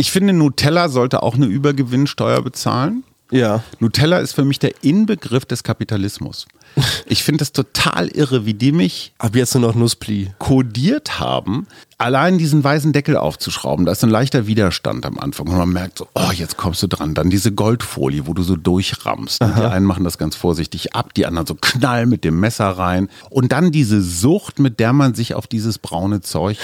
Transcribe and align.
Ich 0.00 0.12
finde, 0.12 0.32
Nutella 0.32 0.88
sollte 0.88 1.22
auch 1.22 1.34
eine 1.34 1.44
Übergewinnsteuer 1.44 2.40
bezahlen. 2.40 3.04
Ja. 3.30 3.62
Nutella 3.78 4.18
ist 4.18 4.32
für 4.32 4.44
mich 4.44 4.58
der 4.58 4.82
Inbegriff 4.82 5.44
des 5.44 5.62
Kapitalismus. 5.62 6.46
Ich 7.06 7.24
finde 7.24 7.42
es 7.42 7.52
total 7.52 8.08
irre, 8.08 8.46
wie 8.46 8.54
die 8.54 8.70
mich 8.72 9.12
Ab 9.18 9.34
jetzt 9.34 9.54
nur 9.54 9.62
noch 9.68 9.74
Nusspli. 9.74 10.30
kodiert 10.38 11.18
haben, 11.18 11.66
allein 11.98 12.38
diesen 12.38 12.62
weißen 12.62 12.92
Deckel 12.92 13.16
aufzuschrauben. 13.16 13.86
Da 13.86 13.92
ist 13.92 14.04
ein 14.04 14.10
leichter 14.10 14.46
Widerstand 14.46 15.04
am 15.04 15.18
Anfang 15.18 15.48
und 15.48 15.56
man 15.56 15.68
merkt 15.70 15.98
so, 15.98 16.06
oh, 16.14 16.30
jetzt 16.32 16.56
kommst 16.56 16.82
du 16.82 16.86
dran. 16.86 17.14
Dann 17.14 17.28
diese 17.28 17.50
Goldfolie, 17.52 18.26
wo 18.28 18.34
du 18.34 18.42
so 18.42 18.54
durchrammst. 18.54 19.42
Die 19.42 19.46
einen 19.46 19.84
machen 19.84 20.04
das 20.04 20.16
ganz 20.16 20.36
vorsichtig 20.36 20.94
ab, 20.94 21.12
die 21.14 21.26
anderen 21.26 21.46
so 21.46 21.56
knall 21.60 22.06
mit 22.06 22.22
dem 22.24 22.38
Messer 22.38 22.68
rein. 22.68 23.08
Und 23.30 23.50
dann 23.50 23.72
diese 23.72 24.00
Sucht, 24.00 24.60
mit 24.60 24.78
der 24.78 24.92
man 24.92 25.14
sich 25.14 25.34
auf 25.34 25.48
dieses 25.48 25.78
braune 25.78 26.20
Zeug 26.20 26.56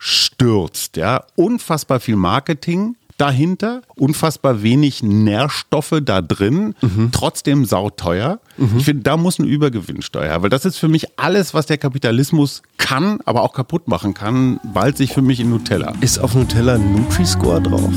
stürzt. 0.00 0.96
Ja, 0.96 1.24
unfassbar 1.36 2.00
viel 2.00 2.16
Marketing 2.16 2.96
dahinter, 3.18 3.82
unfassbar 3.96 4.62
wenig 4.62 5.02
Nährstoffe 5.02 6.00
da 6.04 6.20
drin, 6.22 6.74
trotzdem 7.12 7.64
sauteuer. 7.64 8.40
Ich 8.76 8.84
finde, 8.84 9.02
da 9.02 9.16
muss 9.16 9.38
eine 9.38 9.48
Übergewinnsteuer, 9.48 10.42
weil 10.42 10.50
das 10.50 10.64
ist 10.64 10.78
für 10.78 10.88
mich 10.88 11.18
alles, 11.18 11.54
was 11.54 11.66
der 11.66 11.78
Kapitalismus 11.78 12.62
kann, 12.78 13.20
aber 13.24 13.42
auch 13.42 13.52
kaputt 13.52 13.88
machen 13.88 14.14
kann, 14.14 14.58
ballt 14.72 14.96
sich 14.96 15.12
für 15.12 15.22
mich 15.22 15.40
in 15.40 15.50
Nutella. 15.50 15.92
Ist 16.00 16.18
auf 16.18 16.34
Nutella 16.34 16.74
ein 16.74 16.92
Nutri-Score 16.92 17.60
drauf? 17.62 17.90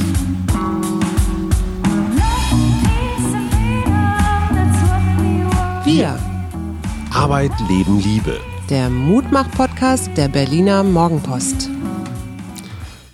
Wir, 5.83 6.17
Arbeit, 7.13 7.51
Leben, 7.69 7.99
Liebe. 7.99 8.39
der 8.69 8.89
Mutmach-Podcast 8.89 10.09
der 10.17 10.27
Berliner 10.27 10.83
Morgenpost. 10.83 11.69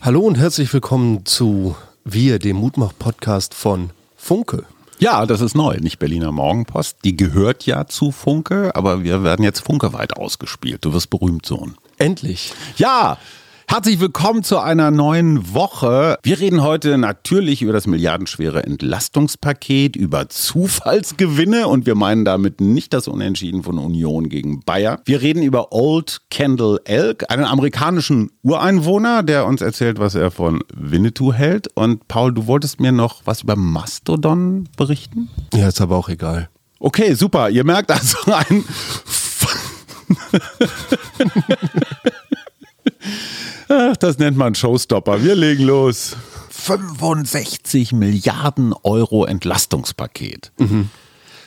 Hallo 0.01 0.21
und 0.21 0.37
herzlich 0.37 0.73
willkommen 0.73 1.25
zu 1.25 1.75
Wir, 2.03 2.39
dem 2.39 2.57
Mutmach-Podcast 2.57 3.53
von 3.53 3.91
Funke. 4.15 4.65
Ja, 4.97 5.27
das 5.27 5.39
ist 5.39 5.55
neu, 5.55 5.77
nicht 5.77 5.99
Berliner 5.99 6.31
Morgenpost. 6.31 6.97
Die 7.03 7.15
gehört 7.15 7.67
ja 7.67 7.85
zu 7.85 8.11
Funke, 8.11 8.75
aber 8.75 9.03
wir 9.03 9.23
werden 9.23 9.43
jetzt 9.43 9.59
funkeweit 9.59 10.17
ausgespielt. 10.17 10.83
Du 10.83 10.93
wirst 10.93 11.11
berühmt, 11.11 11.45
Sohn. 11.45 11.75
Endlich. 11.99 12.53
Ja, 12.77 13.19
herzlich 13.71 14.01
willkommen 14.01 14.43
zu 14.43 14.59
einer 14.59 14.91
neuen 14.91 15.53
Woche. 15.53 16.17
Wir 16.23 16.41
reden 16.41 16.61
heute 16.61 16.97
natürlich 16.97 17.61
über 17.61 17.71
das 17.71 17.87
milliardenschwere 17.87 18.63
Entlastungspaket, 18.63 19.95
über 19.95 20.27
Zufallsgewinne 20.27 21.69
und 21.69 21.85
wir 21.85 21.95
meinen 21.95 22.25
damit 22.25 22.59
nicht 22.59 22.91
das 22.91 23.07
Unentschieden 23.07 23.63
von 23.63 23.77
Union 23.77 24.27
gegen 24.27 24.59
Bayer. 24.59 24.99
Wir 25.05 25.21
reden 25.21 25.41
über 25.41 25.71
Old 25.71 26.19
Kendall 26.29 26.81
Elk, 26.83 27.31
einen 27.31 27.45
amerikanischen 27.45 28.31
Ureinwohner, 28.43 29.23
der 29.23 29.45
uns 29.45 29.61
erzählt, 29.61 29.99
was 29.99 30.15
er 30.15 30.31
von 30.31 30.61
Winnetou 30.75 31.31
hält. 31.31 31.69
Und 31.73 32.09
Paul, 32.09 32.33
du 32.33 32.47
wolltest 32.47 32.81
mir 32.81 32.91
noch 32.91 33.21
was 33.23 33.43
über 33.43 33.55
Mastodon 33.55 34.67
berichten? 34.75 35.29
Ja, 35.53 35.69
ist 35.69 35.79
aber 35.79 35.95
auch 35.95 36.09
egal. 36.09 36.49
Okay, 36.81 37.13
super. 37.13 37.49
Ihr 37.49 37.63
merkt 37.63 37.89
also 37.89 38.17
ein. 38.33 38.65
Ach, 43.73 43.95
das 43.97 44.17
nennt 44.17 44.35
man 44.37 44.53
Showstopper. 44.55 45.23
Wir 45.23 45.35
legen 45.35 45.63
los. 45.63 46.15
65 46.49 47.93
Milliarden 47.93 48.73
Euro 48.83 49.25
Entlastungspaket. 49.25 50.51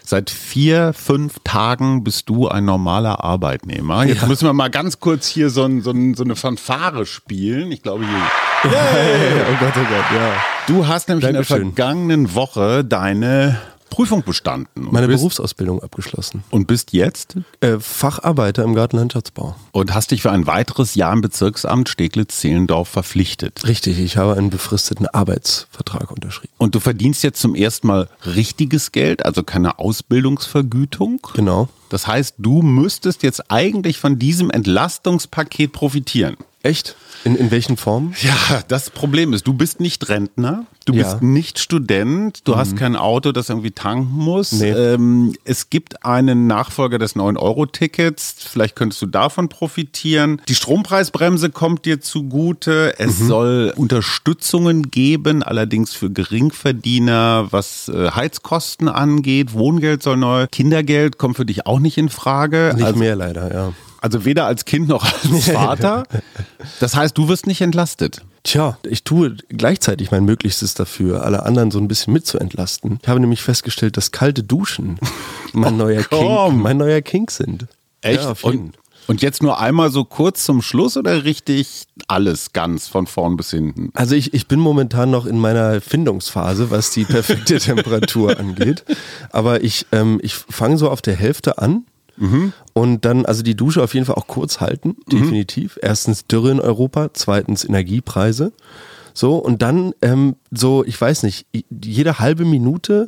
Seit 0.06 0.30
vier, 0.30 0.92
fünf 0.92 1.36
Tagen 1.44 2.02
bist 2.04 2.28
du 2.28 2.48
ein 2.48 2.64
normaler 2.64 3.22
Arbeitnehmer. 3.24 4.04
Jetzt 4.04 4.22
Ja. 4.22 4.28
müssen 4.28 4.46
wir 4.46 4.52
mal 4.52 4.68
ganz 4.70 5.00
kurz 5.00 5.26
hier 5.26 5.50
so, 5.50 5.64
ein, 5.64 5.82
so, 5.82 5.90
ein, 5.90 6.14
so 6.14 6.24
eine 6.24 6.36
Fanfare 6.36 7.06
spielen. 7.06 7.72
Ich 7.72 7.82
glaube, 7.82 8.04
hier. 8.06 8.22
oh 8.64 9.56
Gott, 9.60 9.72
oh 9.76 9.80
Gott, 9.80 10.04
ja. 10.14 10.32
Du 10.66 10.86
hast 10.86 11.08
nämlich 11.08 11.26
in 11.28 11.34
Dankeschön. 11.34 11.56
der 11.58 11.66
vergangenen 11.74 12.34
Woche 12.34 12.84
deine 12.84 13.58
Prüfung 13.94 14.24
bestanden. 14.24 14.88
Meine 14.90 15.06
Berufsausbildung 15.06 15.80
abgeschlossen. 15.80 16.42
Und 16.50 16.66
bist 16.66 16.92
jetzt 16.92 17.36
Äh, 17.60 17.78
Facharbeiter 17.78 18.64
im 18.64 18.74
Gartenlandschaftsbau. 18.74 19.54
und 19.70 19.94
hast 19.94 20.10
dich 20.10 20.20
für 20.22 20.32
ein 20.32 20.48
weiteres 20.48 20.96
Jahr 20.96 21.12
im 21.12 21.20
Bezirksamt 21.20 21.88
Steglitz-Zehlendorf 21.88 22.88
verpflichtet. 22.88 23.64
Richtig, 23.68 24.00
ich 24.00 24.16
habe 24.16 24.34
einen 24.36 24.50
befristeten 24.50 25.06
Arbeitsvertrag 25.06 26.10
unterschrieben. 26.10 26.52
Und 26.58 26.74
du 26.74 26.80
verdienst 26.80 27.22
jetzt 27.22 27.40
zum 27.40 27.54
ersten 27.54 27.86
Mal 27.86 28.08
richtiges 28.26 28.90
Geld, 28.90 29.24
also 29.24 29.44
keine 29.44 29.78
Ausbildungsvergütung. 29.78 31.20
Genau. 31.34 31.68
Das 31.88 32.08
heißt, 32.08 32.34
du 32.38 32.62
müsstest 32.62 33.22
jetzt 33.22 33.48
eigentlich 33.52 33.98
von 33.98 34.18
diesem 34.18 34.50
Entlastungspaket 34.50 35.70
profitieren. 35.72 36.36
Echt? 36.64 36.96
In, 37.24 37.36
in 37.36 37.50
welchen 37.50 37.76
Formen? 37.76 38.14
Ja, 38.22 38.62
das 38.68 38.90
Problem 38.90 39.32
ist, 39.32 39.46
du 39.46 39.52
bist 39.54 39.80
nicht 39.80 40.08
Rentner, 40.08 40.66
du 40.86 40.92
Ja. 40.94 41.04
bist 41.04 41.22
nicht 41.22 41.58
Student, 41.58 42.40
du 42.44 42.56
hast 42.56 42.76
kein 42.76 42.96
Auto, 42.96 43.32
das 43.32 43.48
irgendwie 43.48 43.70
tanken 43.70 44.12
muss. 44.12 44.52
Nee. 44.52 44.70
Ähm, 44.70 45.34
es 45.44 45.70
gibt 45.70 46.04
einen 46.04 46.46
Nachfolger 46.46 46.98
des 46.98 47.16
9-Euro-Tickets, 47.16 48.36
vielleicht 48.50 48.76
könntest 48.76 49.00
du 49.02 49.06
davon 49.06 49.48
profitieren. 49.48 50.40
Die 50.48 50.54
Strompreisbremse 50.54 51.48
kommt 51.50 51.84
dir 51.86 52.00
zugute. 52.00 52.98
Es 52.98 53.18
soll 53.18 53.72
Unterstützungen 53.76 54.90
geben, 54.90 55.42
allerdings 55.42 55.92
für 55.94 56.10
Geringverdiener, 56.10 57.48
was 57.50 57.88
äh, 57.88 58.10
Heizkosten 58.10 58.88
angeht. 58.88 59.52
Wohngeld 59.54 60.02
soll 60.02 60.16
neu. 60.16 60.46
Kindergeld 60.50 61.18
kommt 61.18 61.36
für 61.36 61.46
dich 61.46 61.66
auch 61.66 61.78
nicht 61.78 61.98
in 61.98 62.08
Frage. 62.08 62.72
Nicht 62.74 62.84
also, 62.84 62.98
mehr 62.98 63.16
leider, 63.16 63.52
ja. 63.52 63.72
Also 64.04 64.26
weder 64.26 64.44
als 64.44 64.66
Kind 64.66 64.86
noch 64.86 65.02
als 65.02 65.46
Vater. 65.50 66.04
Das 66.78 66.94
heißt, 66.94 67.16
du 67.16 67.28
wirst 67.28 67.46
nicht 67.46 67.62
entlastet. 67.62 68.20
Tja, 68.42 68.76
ich 68.86 69.02
tue 69.02 69.38
gleichzeitig 69.48 70.10
mein 70.10 70.26
Möglichstes 70.26 70.74
dafür, 70.74 71.24
alle 71.24 71.44
anderen 71.44 71.70
so 71.70 71.78
ein 71.78 71.88
bisschen 71.88 72.12
mitzuentlasten. 72.12 72.98
Ich 73.00 73.08
habe 73.08 73.18
nämlich 73.18 73.40
festgestellt, 73.40 73.96
dass 73.96 74.12
kalte 74.12 74.42
Duschen 74.42 75.00
mein 75.54 75.78
neuer 75.78 76.02
King, 76.02 76.26
komm. 76.26 76.60
mein 76.60 76.76
neuer 76.76 77.00
King 77.00 77.30
sind. 77.30 77.66
Echt? 78.02 78.22
Ja, 78.22 78.34
und, 78.42 78.74
und 79.06 79.22
jetzt 79.22 79.42
nur 79.42 79.58
einmal 79.58 79.90
so 79.90 80.04
kurz 80.04 80.44
zum 80.44 80.60
Schluss 80.60 80.98
oder 80.98 81.24
richtig 81.24 81.84
alles 82.06 82.52
ganz 82.52 82.86
von 82.88 83.06
vorn 83.06 83.38
bis 83.38 83.52
hinten? 83.52 83.88
Also 83.94 84.14
ich, 84.14 84.34
ich 84.34 84.46
bin 84.48 84.60
momentan 84.60 85.10
noch 85.10 85.24
in 85.24 85.38
meiner 85.38 85.80
Findungsphase, 85.80 86.70
was 86.70 86.90
die 86.90 87.06
perfekte 87.06 87.58
Temperatur 87.58 88.38
angeht. 88.38 88.84
Aber 89.30 89.64
ich, 89.64 89.86
ähm, 89.92 90.20
ich 90.22 90.34
fange 90.34 90.76
so 90.76 90.90
auf 90.90 91.00
der 91.00 91.16
Hälfte 91.16 91.56
an. 91.56 91.86
Und 92.72 93.04
dann, 93.04 93.26
also 93.26 93.42
die 93.42 93.56
Dusche 93.56 93.82
auf 93.82 93.94
jeden 93.94 94.06
Fall 94.06 94.16
auch 94.16 94.26
kurz 94.26 94.60
halten, 94.60 94.96
definitiv. 95.10 95.78
Erstens 95.82 96.26
Dürre 96.26 96.50
in 96.50 96.60
Europa, 96.60 97.10
zweitens 97.12 97.64
Energiepreise. 97.64 98.52
So, 99.16 99.36
und 99.36 99.62
dann 99.62 99.94
ähm, 100.02 100.34
so, 100.50 100.84
ich 100.84 101.00
weiß 101.00 101.22
nicht, 101.22 101.46
jede 101.70 102.18
halbe 102.18 102.44
Minute 102.44 103.06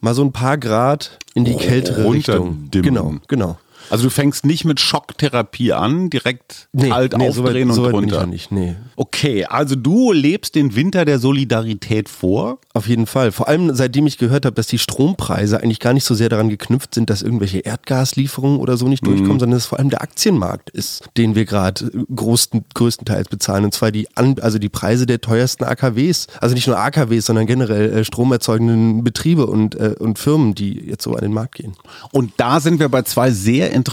mal 0.00 0.14
so 0.14 0.22
ein 0.22 0.32
paar 0.32 0.58
Grad 0.58 1.18
in 1.34 1.44
die 1.44 1.54
kältere 1.54 2.10
Richtung. 2.10 2.48
Runterdimmen. 2.48 2.82
Genau, 2.82 3.14
genau. 3.28 3.58
Also 3.90 4.04
du 4.04 4.10
fängst 4.10 4.44
nicht 4.46 4.64
mit 4.64 4.80
Schocktherapie 4.80 5.72
an, 5.72 6.10
direkt 6.10 6.68
Nee, 6.72 6.88
kalt 6.88 7.16
nee, 7.16 7.30
so 7.30 7.42
aufdrehen 7.42 7.72
so 7.72 7.82
und 7.82 7.86
weit 7.86 8.00
bin 8.00 8.08
ich 8.08 8.14
runter. 8.14 8.26
nicht, 8.26 8.52
nee. 8.52 8.76
Okay, 8.96 9.44
also 9.44 9.76
du 9.76 10.12
lebst 10.12 10.54
den 10.54 10.74
Winter 10.74 11.04
der 11.04 11.18
Solidarität 11.18 12.08
vor. 12.08 12.58
Auf 12.72 12.88
jeden 12.88 13.06
Fall. 13.06 13.32
Vor 13.32 13.48
allem 13.48 13.74
seitdem 13.74 14.06
ich 14.06 14.18
gehört 14.18 14.44
habe, 14.46 14.54
dass 14.54 14.66
die 14.66 14.78
Strompreise 14.78 15.60
eigentlich 15.62 15.80
gar 15.80 15.92
nicht 15.92 16.04
so 16.04 16.14
sehr 16.14 16.28
daran 16.28 16.48
geknüpft 16.48 16.94
sind, 16.94 17.10
dass 17.10 17.22
irgendwelche 17.22 17.60
Erdgaslieferungen 17.60 18.58
oder 18.58 18.76
so 18.76 18.88
nicht 18.88 19.06
durchkommen, 19.06 19.38
sondern 19.38 19.52
dass 19.52 19.62
es 19.64 19.68
vor 19.68 19.78
allem 19.78 19.90
der 19.90 20.02
Aktienmarkt 20.02 20.70
ist, 20.70 21.04
den 21.16 21.34
wir 21.34 21.44
gerade 21.44 21.84
äh, 21.86 22.04
großen, 22.14 22.64
größtenteils 22.74 23.28
bezahlen. 23.28 23.64
Und 23.64 23.74
zwar 23.74 23.90
die, 23.92 24.08
also 24.16 24.58
die 24.58 24.68
Preise 24.68 25.06
der 25.06 25.20
teuersten 25.20 25.64
AKWs. 25.64 26.26
Also 26.40 26.54
nicht 26.54 26.66
nur 26.66 26.78
AKWs, 26.78 27.26
sondern 27.26 27.46
generell 27.46 27.92
äh, 27.92 28.04
stromerzeugenden 28.04 29.04
Betriebe 29.04 29.46
und, 29.46 29.74
äh, 29.76 29.94
und 29.98 30.18
Firmen, 30.18 30.54
die 30.54 30.74
jetzt 30.80 31.04
so 31.04 31.14
an 31.14 31.20
den 31.22 31.32
Markt 31.32 31.56
gehen. 31.56 31.74
Und 32.12 32.32
da 32.38 32.60
sind 32.60 32.80
wir 32.80 32.88
bei 32.88 33.02
zwei 33.02 33.30
sehr 33.30 33.70
interessanten 33.70 33.83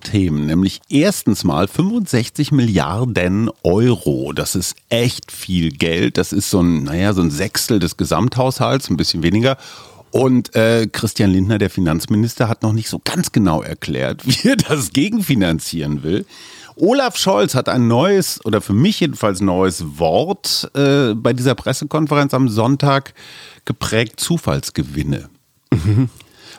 Themen, 0.00 0.46
nämlich 0.46 0.80
erstens 0.88 1.44
mal 1.44 1.68
65 1.68 2.52
Milliarden 2.52 3.50
Euro. 3.62 4.32
Das 4.32 4.54
ist 4.54 4.76
echt 4.88 5.30
viel 5.30 5.70
Geld. 5.70 6.16
Das 6.16 6.32
ist 6.32 6.50
so 6.50 6.60
ein, 6.60 6.84
naja, 6.84 7.12
so 7.12 7.20
ein 7.22 7.30
Sechstel 7.30 7.78
des 7.78 7.96
Gesamthaushalts, 7.96 8.88
ein 8.88 8.96
bisschen 8.96 9.22
weniger. 9.22 9.58
Und 10.12 10.54
äh, 10.54 10.86
Christian 10.86 11.30
Lindner, 11.30 11.58
der 11.58 11.70
Finanzminister, 11.70 12.48
hat 12.48 12.62
noch 12.62 12.72
nicht 12.72 12.88
so 12.88 13.00
ganz 13.02 13.32
genau 13.32 13.62
erklärt, 13.62 14.22
wie 14.26 14.48
er 14.48 14.56
das 14.56 14.92
gegenfinanzieren 14.92 16.02
will. 16.02 16.26
Olaf 16.76 17.16
Scholz 17.16 17.54
hat 17.54 17.68
ein 17.68 17.88
neues, 17.88 18.44
oder 18.44 18.60
für 18.60 18.72
mich 18.72 19.00
jedenfalls 19.00 19.40
neues 19.40 19.98
Wort 19.98 20.70
äh, 20.74 21.14
bei 21.14 21.32
dieser 21.32 21.54
Pressekonferenz 21.54 22.32
am 22.34 22.48
Sonntag 22.48 23.14
geprägt, 23.64 24.20
Zufallsgewinne. 24.20 25.28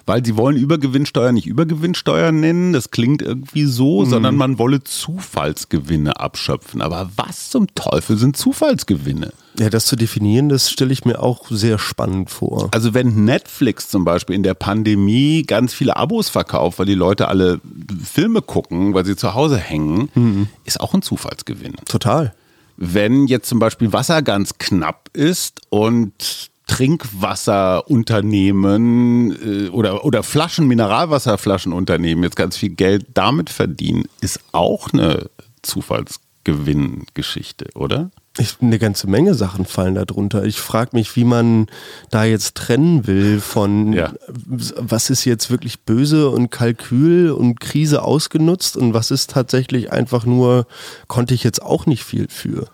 Weil 0.06 0.26
sie 0.26 0.36
wollen 0.36 0.58
Übergewinnsteuer 0.58 1.32
nicht 1.32 1.48
Übergewinnsteuer 1.48 2.34
nennen, 2.34 2.74
das 2.74 2.92
klingt 2.92 3.22
irgendwie 3.22 3.64
so, 3.64 4.04
sondern 4.04 4.36
man 4.36 4.60
wolle 4.60 4.84
Zufallsgewinne 4.84 6.20
abschöpfen. 6.20 6.82
Aber 6.82 7.10
was 7.16 7.50
zum 7.50 7.68
Teufel 7.74 8.18
sind 8.18 8.36
Zufallsgewinne? 8.36 9.32
Ja, 9.58 9.70
das 9.70 9.86
zu 9.86 9.96
definieren, 9.96 10.50
das 10.50 10.72
stelle 10.72 10.92
ich 10.92 11.06
mir 11.06 11.22
auch 11.22 11.50
sehr 11.50 11.80
spannend 11.80 12.30
vor. 12.32 12.70
Also 12.74 12.94
wenn 12.94 13.24
Netflix 13.24 13.88
zum 13.88 14.04
Beispiel 14.04 14.36
in 14.36 14.44
der 14.44 14.56
Pandemie 14.56 15.44
ganz 15.44 15.74
viele 15.74 15.96
Abos 15.96 16.28
verkauft, 16.28 16.80
weil 16.80 16.88
die 16.88 16.96
Leute 16.96 17.28
alle 17.28 17.62
Filme 18.04 18.42
gucken, 18.42 18.94
weil 18.94 19.06
sie 19.06 19.16
zu 19.16 19.36
Hause 19.36 19.58
hängen, 19.58 20.50
ist 20.66 20.82
auch 20.82 20.94
ein 20.94 21.02
Zufallsgewinn. 21.02 21.76
Total. 21.86 22.34
wenn 22.78 23.28
jetzt 23.28 23.48
zum 23.48 23.60
Beispiel 23.60 23.94
Wasser 23.94 24.22
ganz 24.22 24.58
knapp 24.58 25.10
ist 25.14 25.62
und 25.70 26.52
Trinkwasserunternehmen 26.68 29.66
äh, 29.66 29.70
oder, 29.70 30.06
oder 30.06 30.24
Flaschen, 30.24 30.68
Mineralwasserflaschenunternehmen 30.68 32.24
jetzt 32.24 32.36
ganz 32.36 32.58
viel 32.58 32.70
Geld 32.70 33.06
damit 33.14 33.50
verdienen, 33.50 34.06
ist 34.22 34.40
auch 34.52 34.92
eine 34.94 35.30
Zufallsgewinngeschichte, 35.62 37.68
oder? 37.76 38.12
Ich, 38.40 38.56
eine 38.62 38.80
ganze 38.80 39.08
Menge 39.08 39.36
Sachen 39.36 39.66
fallen 39.66 39.94
darunter. 39.94 40.44
Ich 40.44 40.60
frage 40.60 40.90
mich, 40.94 41.16
wie 41.16 41.24
man 41.24 41.68
da 42.10 42.24
jetzt 42.24 42.56
trennen 42.56 43.06
will 43.06 43.40
von 43.40 43.94
Ja. 43.94 44.12
was 44.36 45.12
ist 45.12 45.26
jetzt 45.26 45.52
wirklich 45.52 45.82
böse 45.82 46.30
und 46.30 46.50
Kalkül 46.50 47.30
und 47.30 47.60
Krise 47.60 48.02
ausgenutzt 48.02 48.76
und 48.76 48.96
was 48.96 49.12
ist 49.12 49.30
tatsächlich 49.30 49.92
einfach 49.92 50.26
nur, 50.26 50.66
konnte 51.08 51.36
ich 51.36 51.44
jetzt 51.44 51.62
auch 51.62 51.86
nicht 51.86 52.04
viel 52.04 52.26
für. 52.28 52.70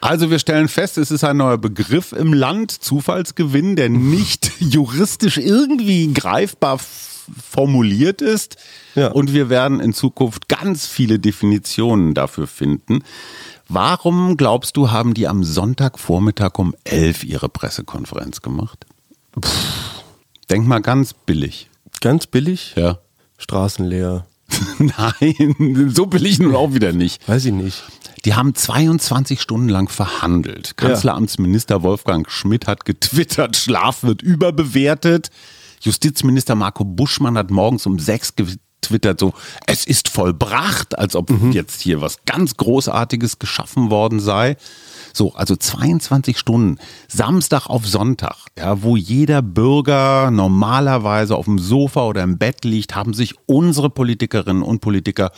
Also 0.00 0.30
wir 0.30 0.38
stellen 0.38 0.68
fest, 0.68 0.98
es 0.98 1.10
ist 1.10 1.24
ein 1.24 1.36
neuer 1.36 1.58
Begriff 1.58 2.12
im 2.12 2.32
Land, 2.32 2.70
Zufallsgewinn, 2.72 3.76
der 3.76 3.88
nicht 3.88 4.52
juristisch 4.60 5.36
irgendwie 5.38 6.12
greifbar 6.12 6.78
formuliert 7.48 8.22
ist. 8.22 8.56
Ja. 8.94 9.08
Und 9.08 9.32
wir 9.32 9.48
werden 9.48 9.80
in 9.80 9.92
Zukunft 9.92 10.48
ganz 10.48 10.86
viele 10.86 11.18
Definitionen 11.18 12.14
dafür 12.14 12.46
finden. 12.46 13.04
Warum 13.68 14.36
glaubst 14.36 14.76
du, 14.76 14.90
haben 14.90 15.14
die 15.14 15.28
am 15.28 15.44
Sonntagvormittag 15.44 16.58
um 16.58 16.74
11 16.84 17.22
ihre 17.24 17.48
Pressekonferenz 17.48 18.42
gemacht? 18.42 18.84
Denk 20.50 20.66
mal 20.66 20.80
ganz 20.80 21.14
billig. 21.14 21.70
Ganz 22.00 22.26
billig, 22.26 22.74
Ja. 22.76 22.98
Straßen 23.38 23.86
leer. 23.86 24.26
Nein, 24.78 25.90
so 25.94 26.06
billig 26.06 26.40
nun 26.40 26.54
auch 26.54 26.74
wieder 26.74 26.92
nicht. 26.92 27.26
Weiß 27.28 27.44
ich 27.44 27.52
nicht. 27.52 27.82
Die 28.24 28.34
haben 28.34 28.54
22 28.54 29.40
Stunden 29.40 29.68
lang 29.68 29.88
verhandelt. 29.88 30.76
Kanzleramtsminister 30.76 31.82
Wolfgang 31.82 32.30
Schmidt 32.30 32.66
hat 32.66 32.84
getwittert, 32.84 33.56
Schlaf 33.56 34.02
wird 34.02 34.22
überbewertet. 34.22 35.30
Justizminister 35.80 36.54
Marco 36.54 36.84
Buschmann 36.84 37.38
hat 37.38 37.50
morgens 37.50 37.86
um 37.86 37.98
sechs 37.98 38.34
getwittert, 38.36 39.20
so, 39.20 39.32
es 39.66 39.86
ist 39.86 40.08
vollbracht, 40.08 40.98
als 40.98 41.16
ob 41.16 41.30
jetzt 41.52 41.80
hier 41.80 42.00
was 42.00 42.18
ganz 42.26 42.56
Großartiges 42.56 43.38
geschaffen 43.38 43.90
worden 43.90 44.20
sei. 44.20 44.56
So, 45.12 45.34
also 45.34 45.56
22 45.56 46.38
Stunden, 46.38 46.78
Samstag 47.08 47.66
auf 47.68 47.86
Sonntag, 47.86 48.36
ja, 48.56 48.82
wo 48.82 48.96
jeder 48.96 49.42
Bürger 49.42 50.30
normalerweise 50.30 51.34
auf 51.34 51.46
dem 51.46 51.58
Sofa 51.58 52.06
oder 52.06 52.22
im 52.22 52.38
Bett 52.38 52.64
liegt, 52.64 52.94
haben 52.94 53.14
sich 53.14 53.34
unsere 53.46 53.90
Politikerinnen 53.90 54.62
und 54.62 54.80
Politiker 54.80 55.32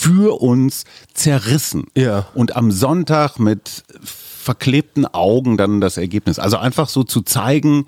für 0.00 0.40
uns 0.40 0.84
zerrissen. 1.12 1.88
Ja. 1.94 2.26
Und 2.32 2.56
am 2.56 2.70
Sonntag 2.70 3.38
mit 3.38 3.84
verklebten 4.02 5.04
Augen 5.04 5.58
dann 5.58 5.82
das 5.82 5.98
Ergebnis. 5.98 6.38
Also 6.38 6.56
einfach 6.56 6.88
so 6.88 7.04
zu 7.04 7.20
zeigen, 7.20 7.86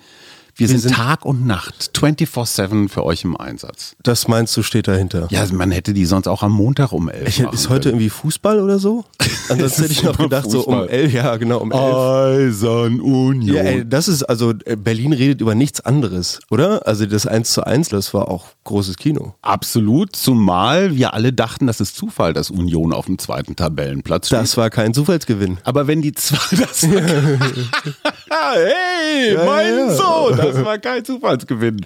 wir, 0.55 0.69
sind, 0.69 0.81
sind- 0.81 0.95
Tag 0.95 1.25
und 1.25 1.47
Nacht 1.47 1.91
24-7 1.97 2.89
für 2.89 3.05
euch 3.05 3.25
im 3.25 3.37
Einsatz. 3.37 3.97
Das 4.03 4.29
meinst 4.29 4.57
du, 4.57 4.63
steht 4.63 4.87
dahinter? 4.89 5.27
Ja, 5.31 5.45
man 5.53 5.71
hätte 5.71 5.95
die 5.95 6.05
sonst 6.05 6.27
auch 6.29 6.43
am 6.43 6.53
Montag 6.53 6.93
um 6.93 7.09
11 7.09 7.29
Ich, 7.29 7.41
ist 7.41 7.69
heute 7.69 7.89
irgendwie 7.91 8.11
Fußball 8.11 8.61
oder 8.61 8.79
so? 8.79 9.05
Ansonsten 9.49 9.83
hätte 9.83 9.93
ich 9.93 10.03
noch 10.03 10.19
gedacht, 10.19 10.51
so 10.51 10.59
um 10.61 10.75
Fußball. 10.75 10.89
elf, 10.91 11.13
ja, 11.13 11.37
genau, 11.37 11.59
um 11.59 11.73
elf. 11.73 11.83
Eisern 11.83 13.01
Union. 13.01 13.43
Ja, 13.57 13.63
ey, 13.63 13.89
das 13.89 14.09
ist, 14.09 14.23
also 14.25 14.53
äh, 14.65 14.77
Berlin 14.77 15.13
redet 15.13 15.41
über 15.41 15.55
nichts 15.55 15.81
anderes, 15.81 16.41
oder? 16.51 16.87
Also 16.87 17.07
das 17.07 17.27
1 17.27 17.53
zu 17.53 17.67
1, 17.67 17.89
das 17.89 18.13
war 18.15 18.29
auch 18.29 18.47
großes 18.65 18.97
Kino. 18.97 19.35
Absolut, 19.43 20.15
zumal 20.15 20.95
wir 20.97 21.15
alle 21.15 21.33
dachten, 21.33 21.67
das 21.67 21.81
ist 21.81 21.97
Zufall, 21.97 22.33
dass 22.35 22.51
Union 22.51 22.93
auf 22.93 23.07
dem 23.07 23.19
zweiten 23.19 23.57
Tabellenplatz 23.57 24.27
steht. 24.29 24.39
Das 24.39 24.57
war 24.57 24.71
kein 24.71 24.93
Zufallsgewinn. 24.95 25.59
Aber 25.65 25.87
wenn 25.87 26.03
die 26.03 26.13
zwei, 26.13 26.57
das 26.57 26.83
hey, 28.31 29.35
Ja, 29.35 29.45
mein 29.45 29.77
ja. 29.79 29.91
Sohn, 29.95 30.39
das 30.43 30.65
war 30.65 30.79
kein 30.79 31.05
Zufallsgewinn. 31.05 31.85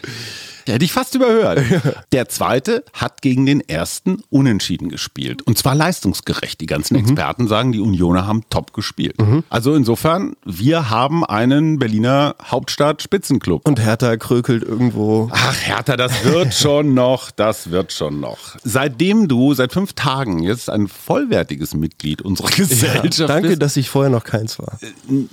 Hätte 0.67 0.85
ich 0.85 0.93
fast 0.93 1.15
überhört. 1.15 1.61
Der 2.13 2.29
zweite 2.29 2.85
hat 2.93 3.23
gegen 3.23 3.47
den 3.47 3.61
ersten 3.61 4.23
unentschieden 4.31 4.89
gespielt. 4.89 5.43
Und 5.43 5.59
zwar 5.59 5.75
leistungsgerecht. 5.75 6.61
Die 6.61 6.67
ganzen 6.67 6.97
Experten 6.97 7.49
sagen, 7.49 7.73
die 7.73 7.81
Unioner 7.81 8.27
haben 8.27 8.43
top 8.51 8.73
gespielt. 8.73 9.17
Also 9.49 9.75
insofern, 9.75 10.37
wir 10.45 10.91
haben 10.91 11.25
einen 11.25 11.79
Berliner 11.79 12.35
Hauptstadt-Spitzenclub. 12.43 13.67
Und 13.67 13.81
Hertha 13.81 14.17
krökelt 14.17 14.63
irgendwo. 14.63 15.29
Ach, 15.33 15.57
Hertha, 15.61 15.97
das 15.97 16.25
wird 16.25 16.55
schon 16.55 16.95
noch, 16.95 17.31
das 17.31 17.71
wird 17.71 17.93
schon 17.93 18.21
noch. 18.21 18.57
Seitdem 18.65 19.29
du 19.29 19.55
seit 19.55 19.73
fünf 19.73 19.93
Tagen 19.93 20.43
jetzt 20.43 20.69
ein 20.71 20.89
vollwertiges 20.89 21.75
Mitglied 21.75 22.23
unserer 22.23 22.49
Gesellschaft 22.49 23.31
Danke, 23.31 23.49
bist, 23.49 23.63
dass 23.63 23.77
ich 23.77 23.89
vorher 23.89 24.11
noch 24.11 24.25
keins 24.25 24.59
war. 24.59 24.79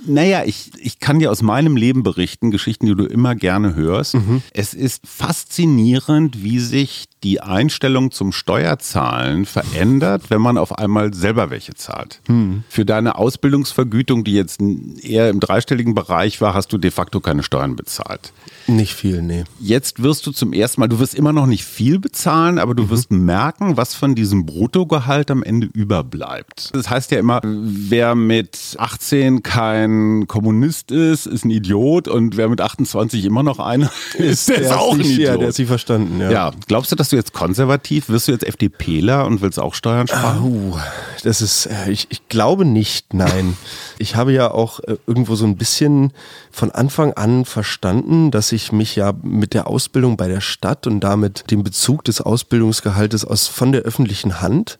naja, 0.06 0.42
ich, 0.44 0.70
ich 0.78 1.00
kann 1.00 1.18
dir 1.18 1.30
aus 1.30 1.42
meinem 1.42 1.76
Leben 1.76 2.02
berichten, 2.02 2.50
Geschichten, 2.50 2.86
die 2.86 2.94
du 2.94 3.04
immer 3.04 3.34
gerne 3.34 3.74
hörst. 3.74 4.16
Es 4.52 4.74
ist 4.74 5.02
faszinierend, 5.26 6.42
wie 6.42 6.58
sich 6.58 7.06
die 7.24 7.40
Einstellung 7.40 8.10
zum 8.10 8.32
Steuerzahlen 8.32 9.46
verändert, 9.46 10.24
wenn 10.28 10.40
man 10.40 10.58
auf 10.58 10.78
einmal 10.78 11.14
selber 11.14 11.50
welche 11.50 11.74
zahlt. 11.74 12.20
Für 12.68 12.84
deine 12.84 13.16
Ausbildungsvergütung, 13.16 14.24
die 14.24 14.34
jetzt 14.34 14.60
eher 15.02 15.30
im 15.30 15.40
dreistelligen 15.40 15.94
Bereich 15.94 16.40
war, 16.40 16.54
hast 16.54 16.72
du 16.72 16.78
de 16.78 16.90
facto 16.90 17.20
keine 17.20 17.42
Steuern 17.42 17.76
bezahlt. 17.76 18.32
Nicht 18.66 18.94
viel, 18.94 19.22
nee. 19.22 19.44
Jetzt 19.60 20.02
wirst 20.02 20.26
du 20.26 20.32
zum 20.32 20.52
ersten 20.52 20.80
Mal, 20.80 20.88
du 20.88 20.98
wirst 20.98 21.14
immer 21.14 21.32
noch 21.32 21.46
nicht 21.46 21.64
viel 21.64 21.98
bezahlen, 21.98 22.58
aber 22.58 22.74
du 22.74 22.88
wirst 22.90 23.10
merken, 23.10 23.76
was 23.76 23.94
von 23.94 24.14
diesem 24.14 24.46
Bruttogehalt 24.46 25.30
am 25.30 25.42
Ende 25.42 25.68
überbleibt. 25.72 26.70
Das 26.74 26.88
heißt 26.88 27.10
ja 27.10 27.18
immer, 27.18 27.40
wer 27.42 28.14
mit 28.14 28.76
18 28.78 29.42
kein 29.42 30.26
Kommunist 30.26 30.90
ist, 30.90 31.26
ist 31.26 31.44
ein 31.44 31.50
Idiot 31.50 32.08
und 32.08 32.36
wer 32.36 32.48
mit 32.48 32.60
28 32.60 33.24
immer 33.24 33.42
noch 33.42 33.58
einer 33.58 33.90
ist, 34.18 34.48
der 34.48 34.60
ist 34.60 34.70
hat 34.70 34.78
auch 34.78 34.94
ein 34.94 35.00
Idiot. 35.00 35.18
Ja, 35.18 35.36
der 35.36 35.48
hat 35.48 35.54
sie 35.54 35.66
verstanden, 35.66 36.20
ja. 36.20 36.30
ja, 36.30 36.52
glaubst 36.66 36.92
du, 36.92 36.96
dass 36.96 37.08
du 37.10 37.13
jetzt 37.16 37.32
konservativ, 37.32 38.08
wirst 38.08 38.28
du 38.28 38.32
jetzt 38.32 38.44
FDPler 38.44 39.26
und 39.26 39.40
willst 39.40 39.58
auch 39.58 39.74
Steuern 39.74 40.06
sparen? 40.06 40.42
Uh, 40.42 40.78
das 41.22 41.40
ist, 41.40 41.66
äh, 41.66 41.90
ich, 41.90 42.06
ich 42.10 42.28
glaube 42.28 42.64
nicht, 42.64 43.14
nein. 43.14 43.56
Ich 43.96 44.16
habe 44.16 44.32
ja 44.32 44.50
auch 44.50 44.80
äh, 44.80 44.96
irgendwo 45.06 45.36
so 45.36 45.46
ein 45.46 45.56
bisschen 45.56 46.12
von 46.50 46.72
Anfang 46.72 47.12
an 47.12 47.44
verstanden, 47.44 48.32
dass 48.32 48.50
ich 48.50 48.72
mich 48.72 48.96
ja 48.96 49.12
mit 49.22 49.54
der 49.54 49.68
Ausbildung 49.68 50.16
bei 50.16 50.26
der 50.26 50.40
Stadt 50.40 50.88
und 50.88 50.98
damit 50.98 51.48
dem 51.52 51.62
Bezug 51.62 52.02
des 52.02 52.20
Ausbildungsgehaltes 52.20 53.24
aus 53.24 53.46
von 53.46 53.70
der 53.70 53.82
öffentlichen 53.82 54.40
Hand 54.40 54.78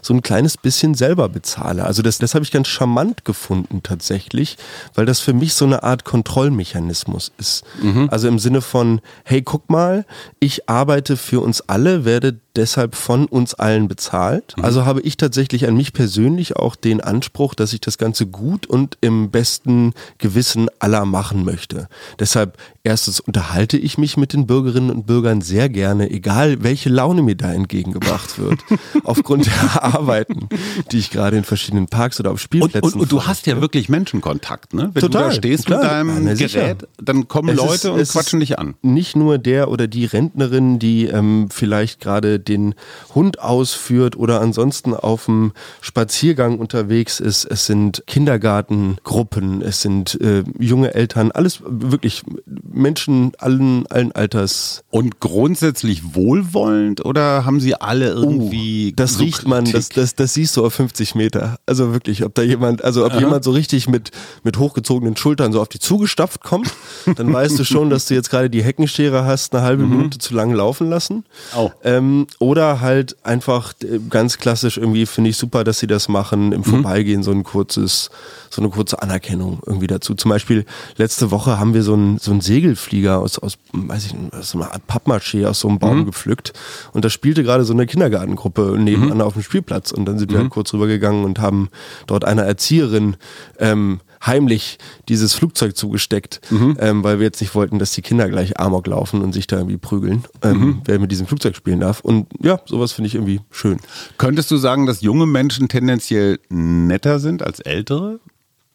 so 0.00 0.14
ein 0.14 0.22
kleines 0.22 0.56
bisschen 0.56 0.94
selber 0.94 1.28
bezahle. 1.28 1.84
Also 1.84 2.00
das, 2.00 2.16
das 2.18 2.34
habe 2.34 2.44
ich 2.44 2.52
ganz 2.52 2.68
charmant 2.68 3.26
gefunden 3.26 3.82
tatsächlich, 3.82 4.56
weil 4.94 5.04
das 5.04 5.20
für 5.20 5.34
mich 5.34 5.52
so 5.52 5.66
eine 5.66 5.82
Art 5.82 6.04
Kontrollmechanismus 6.04 7.32
ist. 7.38 7.64
Also 8.08 8.28
im 8.28 8.38
Sinne 8.38 8.62
von, 8.62 9.00
hey, 9.24 9.42
guck 9.42 9.68
mal, 9.68 10.06
ich 10.40 10.68
arbeite 10.68 11.16
für 11.16 11.40
uns 11.40 11.60
alle, 11.60 11.73
werde 11.82 12.38
deshalb 12.56 12.94
von 12.94 13.26
uns 13.26 13.54
allen 13.54 13.88
bezahlt. 13.88 14.54
Also 14.60 14.84
habe 14.84 15.00
ich 15.00 15.16
tatsächlich 15.16 15.66
an 15.66 15.76
mich 15.76 15.92
persönlich 15.92 16.56
auch 16.56 16.76
den 16.76 17.00
Anspruch, 17.00 17.54
dass 17.54 17.72
ich 17.72 17.80
das 17.80 17.98
Ganze 17.98 18.26
gut 18.26 18.66
und 18.66 18.96
im 19.00 19.30
besten 19.30 19.92
Gewissen 20.18 20.68
aller 20.78 21.04
machen 21.04 21.44
möchte. 21.44 21.88
Deshalb 22.18 22.56
erstens 22.84 23.18
unterhalte 23.18 23.76
ich 23.76 23.98
mich 23.98 24.16
mit 24.16 24.32
den 24.32 24.46
Bürgerinnen 24.46 24.90
und 24.90 25.06
Bürgern 25.06 25.40
sehr 25.40 25.68
gerne, 25.68 26.10
egal 26.10 26.62
welche 26.62 26.90
Laune 26.90 27.22
mir 27.22 27.34
da 27.34 27.52
entgegengebracht 27.52 28.38
wird, 28.38 28.60
aufgrund 29.04 29.46
der 29.46 29.82
Arbeiten, 29.82 30.48
die 30.92 30.98
ich 30.98 31.10
gerade 31.10 31.36
in 31.36 31.44
verschiedenen 31.44 31.88
Parks 31.88 32.20
oder 32.20 32.30
auf 32.30 32.34
Und, 32.34 32.40
Spielplätzen 32.40 32.94
und, 32.94 33.00
und 33.00 33.12
du 33.12 33.26
hast 33.26 33.46
ja 33.46 33.60
wirklich 33.60 33.88
Menschenkontakt, 33.88 34.74
ne? 34.74 34.90
Wenn 34.92 35.00
Total, 35.00 35.22
du 35.22 35.28
da 35.28 35.34
stehst 35.34 35.66
klar. 35.66 35.80
mit 35.80 35.90
deinem 35.90 36.36
sicher. 36.36 36.60
Gerät, 36.60 36.88
dann 37.02 37.26
kommen 37.26 37.48
Es 37.50 37.56
Leute 37.56 37.88
ist- 37.88 38.14
und 38.14 38.20
quatschen 38.20 38.40
dich 38.40 38.58
an. 38.58 38.74
Nicht 38.82 39.16
nur 39.16 39.38
der 39.38 39.70
oder 39.70 39.88
die 39.88 40.04
Rentnerin, 40.04 40.78
die 40.78 41.06
ähm, 41.06 41.48
vielleicht 41.64 42.00
gerade 42.00 42.38
den 42.38 42.74
Hund 43.14 43.40
ausführt 43.40 44.16
oder 44.16 44.42
ansonsten 44.42 44.92
auf 44.92 45.24
dem 45.24 45.52
Spaziergang 45.80 46.58
unterwegs 46.58 47.20
ist. 47.20 47.46
Es 47.46 47.64
sind 47.64 48.02
Kindergartengruppen, 48.06 49.62
es 49.62 49.80
sind 49.80 50.20
äh, 50.20 50.44
junge 50.58 50.92
Eltern, 50.94 51.30
alles 51.32 51.60
wirklich 51.66 52.22
Menschen 52.46 53.32
allen, 53.38 53.86
allen 53.86 54.12
Alters. 54.12 54.84
Und 54.90 55.20
grundsätzlich 55.20 56.14
wohlwollend 56.14 57.02
oder 57.02 57.46
haben 57.46 57.60
sie 57.60 57.74
alle 57.74 58.08
irgendwie. 58.10 58.90
Oh, 58.92 58.96
Das 58.96 59.14
so 59.14 59.24
riecht 59.24 59.48
man, 59.48 59.64
das, 59.64 59.88
das, 59.88 60.14
das 60.14 60.34
siehst 60.34 60.58
du 60.58 60.66
auf 60.66 60.74
50 60.74 61.14
Meter. 61.14 61.56
Also 61.64 61.92
wirklich, 61.94 62.24
ob 62.24 62.34
da 62.34 62.42
jemand, 62.42 62.84
also 62.84 63.06
ob 63.06 63.14
jemand 63.18 63.42
so 63.44 63.52
richtig 63.52 63.88
mit, 63.88 64.10
mit 64.42 64.58
hochgezogenen 64.58 65.16
Schultern 65.16 65.52
so 65.52 65.62
auf 65.62 65.68
die 65.68 65.78
zugestapft 65.78 66.42
kommt, 66.42 66.70
dann 67.16 67.32
weißt 67.32 67.58
du 67.58 67.64
schon, 67.64 67.88
dass 67.88 68.04
du 68.06 68.14
jetzt 68.14 68.28
gerade 68.28 68.50
die 68.50 68.62
Heckenschere 68.62 69.24
hast, 69.24 69.54
eine 69.54 69.64
halbe 69.64 69.84
Mhm. 69.84 69.90
Minute 69.96 70.18
zu 70.18 70.34
lang 70.34 70.52
laufen 70.52 70.88
lassen. 70.88 71.24
Oh. 71.56 71.70
Ähm, 71.82 72.26
oder 72.38 72.80
halt 72.80 73.16
einfach 73.24 73.72
äh, 73.82 73.98
ganz 74.10 74.38
klassisch 74.38 74.76
irgendwie 74.76 75.06
finde 75.06 75.30
ich 75.30 75.36
super, 75.36 75.64
dass 75.64 75.78
sie 75.78 75.86
das 75.86 76.08
machen, 76.08 76.52
im 76.52 76.64
Vorbeigehen 76.64 77.22
so 77.22 77.30
ein 77.30 77.44
kurzes, 77.44 78.10
so 78.50 78.62
eine 78.62 78.70
kurze 78.70 79.02
Anerkennung 79.02 79.60
irgendwie 79.66 79.86
dazu. 79.86 80.14
Zum 80.14 80.30
Beispiel 80.30 80.64
letzte 80.96 81.30
Woche 81.30 81.58
haben 81.58 81.74
wir 81.74 81.82
so 81.82 81.94
einen, 81.94 82.18
so 82.18 82.30
einen 82.30 82.40
Segelflieger 82.40 83.18
aus, 83.18 83.38
aus, 83.38 83.58
weiß 83.72 84.06
ich 84.06 84.14
nicht, 84.14 84.34
aus 84.34 84.50
so 84.50 84.58
einer 84.58 84.72
Art 84.72 84.82
Pappmaché 84.86 85.46
aus 85.46 85.60
so 85.60 85.68
einem 85.68 85.78
Baum 85.78 86.04
gepflückt. 86.04 86.52
Und 86.92 87.04
da 87.04 87.10
spielte 87.10 87.42
gerade 87.42 87.64
so 87.64 87.72
eine 87.72 87.86
Kindergartengruppe 87.86 88.76
nebenan 88.78 89.20
auf 89.20 89.34
dem 89.34 89.42
Spielplatz. 89.42 89.92
Und 89.92 90.06
dann 90.06 90.18
sind 90.18 90.32
wir 90.32 90.38
halt 90.38 90.50
kurz 90.50 90.72
rübergegangen 90.72 91.24
und 91.24 91.38
haben 91.38 91.68
dort 92.06 92.24
einer 92.24 92.42
Erzieherin 92.42 93.16
ähm, 93.58 94.00
heimlich 94.26 94.78
dieses 95.08 95.34
Flugzeug 95.34 95.76
zugesteckt, 95.76 96.40
ähm, 96.50 97.04
weil 97.04 97.18
wir 97.18 97.26
jetzt 97.26 97.40
nicht 97.40 97.54
wollten, 97.54 97.78
dass 97.78 97.92
die 97.92 98.02
Kinder 98.02 98.28
gleich 98.28 98.58
Amok 98.58 98.86
laufen 98.86 99.22
und 99.22 99.32
sich 99.32 99.46
da 99.46 99.56
irgendwie 99.56 99.76
prügeln, 99.76 100.24
ähm, 100.42 100.82
wer 100.84 100.98
mit 100.98 101.10
diesem 101.12 101.26
Flugzeug 101.26 101.56
spielen 101.56 101.80
darf. 101.80 102.00
Und 102.00 102.26
ja, 102.40 102.60
sowas 102.66 102.92
finde 102.92 103.08
ich 103.08 103.14
irgendwie 103.14 103.40
schön. 103.50 103.78
Könntest 104.18 104.50
du 104.50 104.56
sagen, 104.56 104.86
dass 104.86 105.00
junge 105.02 105.26
Menschen 105.26 105.68
tendenziell 105.68 106.38
netter 106.48 107.18
sind 107.18 107.42
als 107.42 107.60
ältere? 107.60 108.20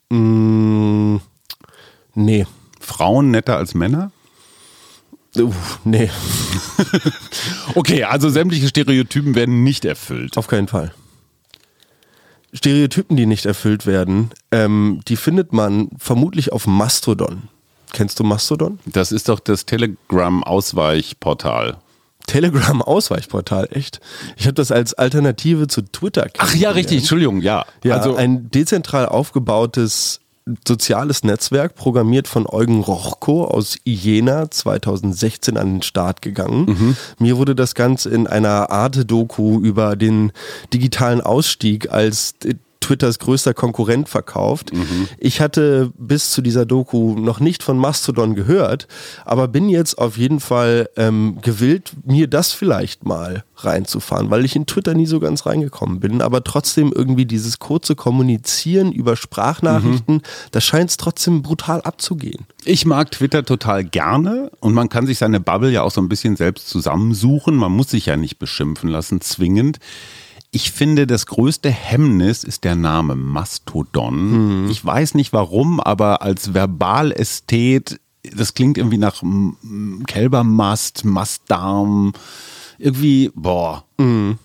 Mm, 0.10 1.18
nee. 2.16 2.46
Frauen 2.80 3.32
netter 3.32 3.58
als 3.58 3.74
Männer? 3.74 4.12
Uff, 5.38 5.80
nee, 5.84 6.10
Okay, 7.76 8.04
also 8.04 8.30
sämtliche 8.30 8.68
Stereotypen 8.68 9.36
werden 9.36 9.64
nicht 9.64 9.86
erfüllt. 9.86 10.38
auf 10.38 10.48
keinen 10.48 10.68
Fall. 10.68 10.94
Stereotypen, 12.54 13.18
die 13.18 13.26
nicht 13.26 13.46
erfüllt 13.46 13.86
werden, 13.86 14.32
ähm, 14.52 15.02
die 15.08 15.16
findet 15.16 15.54
man 15.54 15.90
vermutlich 15.98 16.52
auf 16.52 16.68
Mastodon. 16.68 17.44
Kennst 17.94 18.20
du 18.20 18.24
Mastodon? 18.24 18.80
Das 18.86 19.12
ist 19.12 19.30
doch 19.30 19.40
das 19.40 19.66
Telegram-Ausweichportal. 19.66 21.78
Telegram-Ausweichportal, 22.28 23.70
echt? 23.72 24.00
Ich 24.38 24.46
habe 24.46 24.54
das 24.54 24.72
als 24.72 24.94
Alternative 24.94 25.68
zu 25.68 25.82
Twitter 25.82 26.28
Ach 26.38 26.54
ja, 26.54 26.70
richtig, 26.72 27.00
Entschuldigung, 27.00 27.42
ja. 27.42 27.66
Ja, 27.84 27.98
also 27.98 28.16
ein 28.16 28.52
dezentral 28.52 29.08
aufgebautes 29.08 30.22
soziales 30.68 31.24
Netzwerk, 31.24 31.76
programmiert 31.76 32.28
von 32.28 32.48
Eugen 32.48 32.82
Rochko 32.82 33.46
aus 33.46 33.78
Jena 33.84 34.50
2016 34.50 35.58
an 35.58 35.76
den 35.76 35.82
Start 35.82 36.22
gegangen. 36.22 36.66
Mhm. 36.66 36.98
Mir 37.20 37.38
wurde 37.38 37.56
das 37.56 37.76
Ganze 37.76 38.10
in 38.10 38.28
einer 38.28 38.72
Arte-Doku 38.72 39.60
über 39.60 39.96
den 39.96 40.32
digitalen 40.74 41.22
Ausstieg 41.22 41.92
als 41.92 42.36
Twitters 42.90 43.20
größter 43.20 43.54
Konkurrent 43.54 44.10
verkauft. 44.10 44.74
Mhm. 44.74 45.08
Ich 45.20 45.42
hatte 45.42 45.92
bis 46.00 46.32
zu 46.32 46.42
dieser 46.42 46.66
Doku 46.66 47.14
noch 47.20 47.40
nicht 47.40 47.62
von 47.62 47.78
Mastodon 47.78 48.34
gehört, 48.34 48.88
aber 49.26 49.48
bin 49.48 49.70
jetzt 49.70 50.00
auf 50.00 50.18
jeden 50.18 50.40
Fall 50.40 50.90
ähm, 50.98 51.38
gewillt, 51.44 51.92
mir 52.04 52.28
das 52.28 52.52
vielleicht 52.52 53.06
mal 53.06 53.44
reinzufahren, 53.58 54.32
weil 54.32 54.44
ich 54.44 54.56
in 54.56 54.66
Twitter 54.66 54.96
nie 54.96 55.06
so 55.06 55.20
ganz 55.20 55.46
reingekommen 55.46 56.00
bin, 56.00 56.22
aber 56.24 56.44
trotzdem 56.44 56.92
irgendwie 56.96 57.26
dieses 57.26 57.60
kurze 57.60 57.94
Kommunizieren 57.96 58.92
über 58.92 59.16
Sprachnachrichten, 59.16 60.16
Mhm. 60.16 60.22
da 60.52 60.62
scheint 60.62 60.90
es 60.90 60.98
trotzdem 60.98 61.44
brutal 61.44 61.82
abzugehen. 61.82 62.46
Ich 62.66 62.86
mag 62.88 63.12
Twitter 63.12 63.46
total 63.46 63.84
gerne 63.84 64.50
und 64.62 64.74
man 64.74 64.90
kann 64.90 65.06
sich 65.06 65.20
seine 65.20 65.40
Bubble 65.40 65.70
ja 65.70 65.84
auch 65.84 65.92
so 65.92 66.02
ein 66.02 66.10
bisschen 66.10 66.38
selbst 66.38 66.70
zusammensuchen. 66.70 67.56
Man 67.56 67.72
muss 67.72 67.92
sich 67.92 68.08
ja 68.08 68.18
nicht 68.18 68.40
beschimpfen 68.40 68.90
lassen, 68.90 69.22
zwingend. 69.22 69.78
Ich 70.52 70.72
finde, 70.72 71.06
das 71.06 71.28
größte 71.28 71.70
Hemmnis 71.70 72.44
ist 72.44 72.64
der 72.64 72.76
Name 72.76 73.16
Mastodon. 73.16 74.68
Ich 74.72 74.84
weiß 74.84 75.14
nicht 75.14 75.32
warum, 75.32 75.80
aber 75.80 76.24
als 76.24 76.54
Verbalästhet, 76.54 78.00
das 78.36 78.56
klingt 78.56 78.80
irgendwie 78.80 78.98
nach 78.98 79.22
Kälbermast, 80.08 81.06
Mastdarm. 81.06 82.14
Irgendwie, 82.80 83.30
boah. 83.36 83.84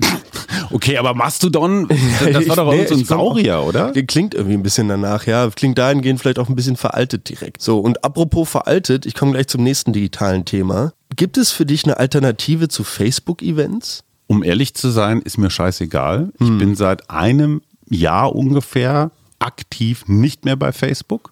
Okay, 0.70 0.98
aber 0.98 1.14
Mastodon, 1.14 1.88
das 2.32 2.48
war 2.48 2.56
doch 2.56 2.70
Nee, 2.72 2.86
so 2.86 2.94
ein 2.94 3.04
Saurier, 3.04 3.62
oder? 3.62 3.92
Klingt 3.92 4.34
irgendwie 4.34 4.54
ein 4.54 4.62
bisschen 4.62 4.88
danach, 4.88 5.26
ja. 5.26 5.48
Klingt 5.50 5.78
dahingehend 5.78 6.20
vielleicht 6.20 6.38
auch 6.38 6.48
ein 6.48 6.56
bisschen 6.56 6.76
veraltet 6.76 7.28
direkt. 7.28 7.62
So, 7.62 7.78
und 7.78 8.04
apropos 8.04 8.48
veraltet, 8.48 9.06
ich 9.06 9.14
komme 9.14 9.32
gleich 9.32 9.46
zum 9.46 9.62
nächsten 9.62 9.92
digitalen 9.92 10.44
Thema. 10.44 10.92
Gibt 11.16 11.38
es 11.38 11.52
für 11.52 11.64
dich 11.64 11.84
eine 11.84 11.98
Alternative 11.98 12.68
zu 12.68 12.84
Facebook-Events? 12.84 14.04
Um 14.26 14.42
ehrlich 14.42 14.74
zu 14.74 14.90
sein, 14.90 15.22
ist 15.22 15.38
mir 15.38 15.48
scheißegal. 15.50 16.32
Ich 16.38 16.58
bin 16.58 16.74
seit 16.76 17.08
einem 17.08 17.62
Jahr 17.88 18.34
ungefähr 18.34 19.10
aktiv 19.38 20.04
nicht 20.06 20.44
mehr 20.44 20.56
bei 20.56 20.72
Facebook. 20.72 21.30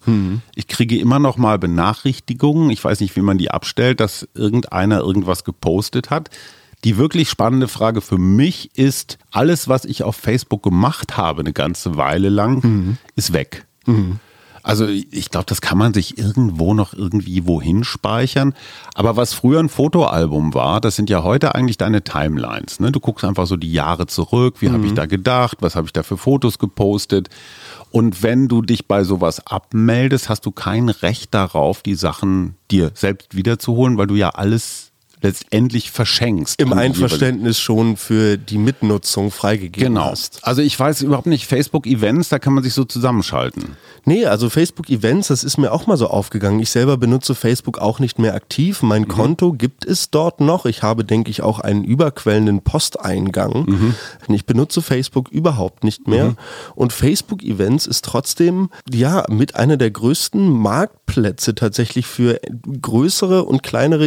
Ich 0.54 0.66
kriege 0.66 0.98
immer 0.98 1.18
noch 1.18 1.36
mal 1.36 1.58
Benachrichtigungen. 1.58 2.70
Ich 2.70 2.82
weiß 2.82 3.00
nicht, 3.00 3.16
wie 3.16 3.20
man 3.20 3.36
die 3.36 3.50
abstellt, 3.50 4.00
dass 4.00 4.26
irgendeiner 4.34 5.00
irgendwas 5.00 5.44
gepostet 5.44 6.08
hat. 6.10 6.30
Die 6.84 6.96
wirklich 6.98 7.28
spannende 7.28 7.68
Frage 7.68 8.00
für 8.00 8.18
mich 8.18 8.76
ist, 8.76 9.18
alles, 9.32 9.68
was 9.68 9.84
ich 9.84 10.02
auf 10.02 10.16
Facebook 10.16 10.62
gemacht 10.62 11.16
habe, 11.16 11.40
eine 11.40 11.52
ganze 11.52 11.96
Weile 11.96 12.28
lang, 12.28 12.98
ist 13.16 13.32
weg. 13.32 13.66
Also 14.66 14.88
ich 14.88 15.30
glaube, 15.30 15.46
das 15.46 15.60
kann 15.60 15.78
man 15.78 15.94
sich 15.94 16.18
irgendwo 16.18 16.74
noch 16.74 16.92
irgendwie 16.92 17.46
wohin 17.46 17.84
speichern. 17.84 18.52
Aber 18.94 19.16
was 19.16 19.32
früher 19.32 19.60
ein 19.60 19.68
Fotoalbum 19.68 20.54
war, 20.54 20.80
das 20.80 20.96
sind 20.96 21.08
ja 21.08 21.22
heute 21.22 21.54
eigentlich 21.54 21.78
deine 21.78 22.02
Timelines. 22.02 22.80
Ne? 22.80 22.90
Du 22.90 22.98
guckst 22.98 23.24
einfach 23.24 23.46
so 23.46 23.56
die 23.56 23.70
Jahre 23.70 24.08
zurück, 24.08 24.56
wie 24.58 24.70
habe 24.70 24.84
ich 24.84 24.92
da 24.92 25.06
gedacht, 25.06 25.58
was 25.60 25.76
habe 25.76 25.86
ich 25.86 25.92
da 25.92 26.02
für 26.02 26.16
Fotos 26.16 26.58
gepostet. 26.58 27.28
Und 27.92 28.24
wenn 28.24 28.48
du 28.48 28.60
dich 28.60 28.88
bei 28.88 29.04
sowas 29.04 29.46
abmeldest, 29.46 30.28
hast 30.28 30.44
du 30.44 30.50
kein 30.50 30.88
Recht 30.88 31.32
darauf, 31.32 31.82
die 31.82 31.94
Sachen 31.94 32.56
dir 32.72 32.90
selbst 32.94 33.36
wiederzuholen, 33.36 33.98
weil 33.98 34.08
du 34.08 34.16
ja 34.16 34.30
alles 34.30 34.85
letztendlich 35.22 35.90
verschenkst. 35.90 36.60
Im 36.60 36.72
Einverständnis 36.72 37.58
schon 37.58 37.96
für 37.96 38.36
die 38.36 38.58
Mitnutzung 38.58 39.30
freigegeben 39.30 39.94
Genau. 39.94 40.10
hast. 40.10 40.40
Also 40.42 40.62
ich 40.62 40.78
weiß 40.78 41.02
überhaupt 41.02 41.26
nicht, 41.26 41.46
Facebook-Events, 41.46 42.28
da 42.28 42.38
kann 42.38 42.52
man 42.54 42.62
sich 42.62 42.74
so 42.74 42.84
zusammenschalten. 42.84 43.76
Nee, 44.04 44.26
also 44.26 44.48
Facebook-Events, 44.50 45.28
das 45.28 45.42
ist 45.42 45.58
mir 45.58 45.72
auch 45.72 45.86
mal 45.88 45.96
so 45.96 46.06
aufgegangen. 46.08 46.60
Ich 46.60 46.70
selber 46.70 46.96
benutze 46.96 47.34
Facebook 47.34 47.78
auch 47.78 47.98
nicht 47.98 48.18
mehr 48.20 48.34
aktiv. 48.34 48.82
Mein 48.82 49.08
Konto 49.08 49.52
gibt 49.52 49.84
es 49.84 50.10
dort 50.10 50.40
noch. 50.40 50.64
Ich 50.66 50.82
habe, 50.82 51.04
denke 51.04 51.30
ich, 51.30 51.42
auch 51.42 51.58
einen 51.58 51.82
überquellenden 51.82 52.60
Posteingang. 52.62 53.94
Ich 54.28 54.46
benutze 54.46 54.80
Facebook 54.82 55.28
überhaupt 55.30 55.82
nicht 55.82 56.06
mehr. 56.06 56.36
Und 56.76 56.92
Facebook-Events 56.92 57.86
ist 57.86 58.04
trotzdem, 58.04 58.70
ja, 58.92 59.24
mit 59.28 59.56
einer 59.56 59.76
der 59.76 59.90
größten 59.90 60.48
Marktplätze 60.50 61.54
tatsächlich 61.56 62.06
für 62.06 62.38
größere 62.80 63.44
und 63.44 63.62
kleinere 63.64 64.06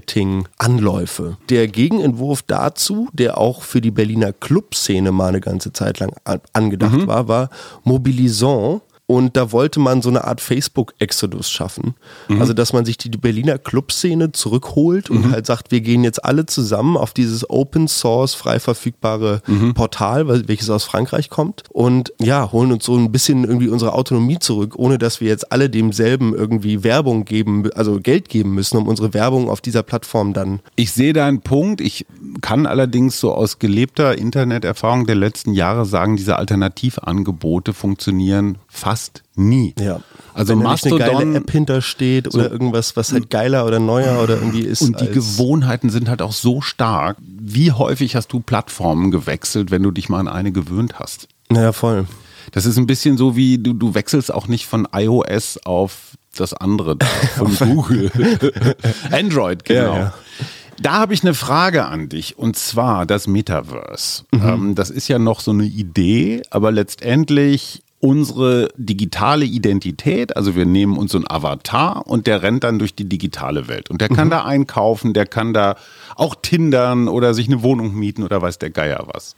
Event-Marketing-Anläufe. 0.00 1.36
Der 1.48 1.68
Gegenentwurf 1.68 2.42
dazu, 2.42 3.08
der 3.12 3.38
auch 3.38 3.62
für 3.62 3.80
die 3.80 3.90
Berliner 3.90 4.32
Clubszene 4.32 5.12
mal 5.12 5.28
eine 5.28 5.40
ganze 5.40 5.72
Zeit 5.72 5.98
lang 6.00 6.12
an- 6.24 6.40
angedacht 6.52 7.06
war, 7.06 7.28
war 7.28 7.50
Mobilisant. 7.84 8.82
Und 9.10 9.36
da 9.36 9.50
wollte 9.50 9.80
man 9.80 10.02
so 10.02 10.08
eine 10.08 10.22
Art 10.22 10.40
Facebook-Exodus 10.40 11.50
schaffen. 11.50 11.94
Also, 12.38 12.52
dass 12.52 12.72
man 12.72 12.84
sich 12.84 12.96
die 12.96 13.08
Berliner 13.10 13.58
Clubszene 13.58 14.30
zurückholt 14.30 15.10
und 15.10 15.32
halt 15.32 15.46
sagt, 15.46 15.72
wir 15.72 15.80
gehen 15.80 16.04
jetzt 16.04 16.24
alle 16.24 16.46
zusammen 16.46 16.96
auf 16.96 17.12
dieses 17.12 17.50
Open 17.50 17.88
Source, 17.88 18.34
frei 18.34 18.60
verfügbare 18.60 19.42
Portal, 19.74 20.28
wel- 20.28 20.46
welches 20.46 20.70
aus 20.70 20.84
Frankreich 20.84 21.28
kommt. 21.28 21.64
Und 21.70 22.12
ja, 22.20 22.52
holen 22.52 22.70
uns 22.70 22.84
so 22.84 22.96
ein 22.96 23.10
bisschen 23.10 23.42
irgendwie 23.42 23.66
unsere 23.66 23.94
Autonomie 23.94 24.38
zurück, 24.38 24.74
ohne 24.76 24.96
dass 24.96 25.20
wir 25.20 25.26
jetzt 25.26 25.50
alle 25.50 25.68
demselben 25.68 26.32
irgendwie 26.32 26.84
Werbung 26.84 27.24
geben, 27.24 27.68
also 27.74 27.98
Geld 27.98 28.28
geben 28.28 28.54
müssen, 28.54 28.76
um 28.76 28.86
unsere 28.86 29.12
Werbung 29.12 29.50
auf 29.50 29.60
dieser 29.60 29.82
Plattform 29.82 30.34
dann. 30.34 30.60
Ich 30.76 30.92
sehe 30.92 31.12
deinen 31.12 31.40
Punkt. 31.40 31.80
Ich 31.80 32.06
kann 32.42 32.64
allerdings 32.64 33.18
so 33.18 33.34
aus 33.34 33.58
gelebter 33.58 34.16
Interneterfahrung 34.16 35.06
der 35.06 35.16
letzten 35.16 35.52
Jahre 35.52 35.84
sagen, 35.84 36.16
diese 36.16 36.36
Alternativangebote 36.36 37.72
funktionieren 37.72 38.58
fast 38.70 39.22
nie. 39.34 39.74
Ja. 39.78 40.00
Also 40.32 40.52
Wenn 40.52 40.70
nicht 40.70 40.86
eine 40.86 40.96
geile 40.96 41.12
Mastodon 41.12 41.36
App 41.36 41.50
hintersteht 41.50 42.34
oder 42.34 42.50
irgendwas, 42.50 42.96
was 42.96 43.12
halt 43.12 43.30
geiler 43.30 43.66
oder 43.66 43.80
neuer 43.80 44.22
oder 44.22 44.36
irgendwie 44.36 44.62
ist. 44.62 44.82
und 44.82 45.00
die 45.00 45.08
Gewohnheiten 45.08 45.90
sind 45.90 46.08
halt 46.08 46.22
auch 46.22 46.32
so 46.32 46.60
stark. 46.60 47.16
Wie 47.20 47.72
häufig 47.72 48.16
hast 48.16 48.32
du 48.32 48.40
Plattformen 48.40 49.10
gewechselt, 49.10 49.70
wenn 49.70 49.82
du 49.82 49.90
dich 49.90 50.08
mal 50.08 50.20
an 50.20 50.28
eine 50.28 50.52
gewöhnt 50.52 50.98
hast? 50.98 51.28
Naja, 51.48 51.72
voll. 51.72 52.06
Das 52.52 52.64
ist 52.64 52.78
ein 52.78 52.86
bisschen 52.86 53.16
so 53.16 53.36
wie 53.36 53.58
du, 53.58 53.72
du 53.72 53.94
wechselst 53.94 54.32
auch 54.32 54.48
nicht 54.48 54.66
von 54.66 54.88
iOS 54.92 55.58
auf 55.64 56.16
das 56.36 56.54
andere 56.54 56.96
da, 56.96 57.06
von 57.36 57.56
Google. 57.56 58.10
Android, 59.10 59.64
genau. 59.64 59.94
Ja, 59.94 59.98
ja. 59.98 60.14
Da 60.80 60.92
habe 60.92 61.12
ich 61.12 61.22
eine 61.22 61.34
Frage 61.34 61.84
an 61.84 62.08
dich 62.08 62.38
und 62.38 62.56
zwar 62.56 63.04
das 63.04 63.26
Metaverse. 63.26 64.24
Ähm, 64.32 64.74
das 64.74 64.88
ist 64.88 65.08
ja 65.08 65.18
noch 65.18 65.40
so 65.40 65.50
eine 65.50 65.64
Idee, 65.64 66.42
aber 66.48 66.72
letztendlich 66.72 67.82
unsere 68.00 68.68
digitale 68.76 69.44
Identität, 69.44 70.36
also 70.36 70.56
wir 70.56 70.64
nehmen 70.64 70.96
uns 70.96 71.12
so 71.12 71.18
einen 71.18 71.30
Avatar 71.30 72.06
und 72.06 72.26
der 72.26 72.42
rennt 72.42 72.64
dann 72.64 72.78
durch 72.78 72.94
die 72.94 73.08
digitale 73.08 73.68
Welt 73.68 73.90
und 73.90 74.00
der 74.00 74.08
kann 74.08 74.30
da 74.30 74.44
einkaufen, 74.44 75.12
der 75.12 75.26
kann 75.26 75.52
da 75.52 75.76
auch 76.16 76.34
tindern 76.34 77.08
oder 77.08 77.34
sich 77.34 77.46
eine 77.46 77.62
Wohnung 77.62 77.94
mieten 77.94 78.22
oder 78.22 78.40
weiß 78.40 78.58
der 78.58 78.70
Geier 78.70 79.06
was. 79.12 79.36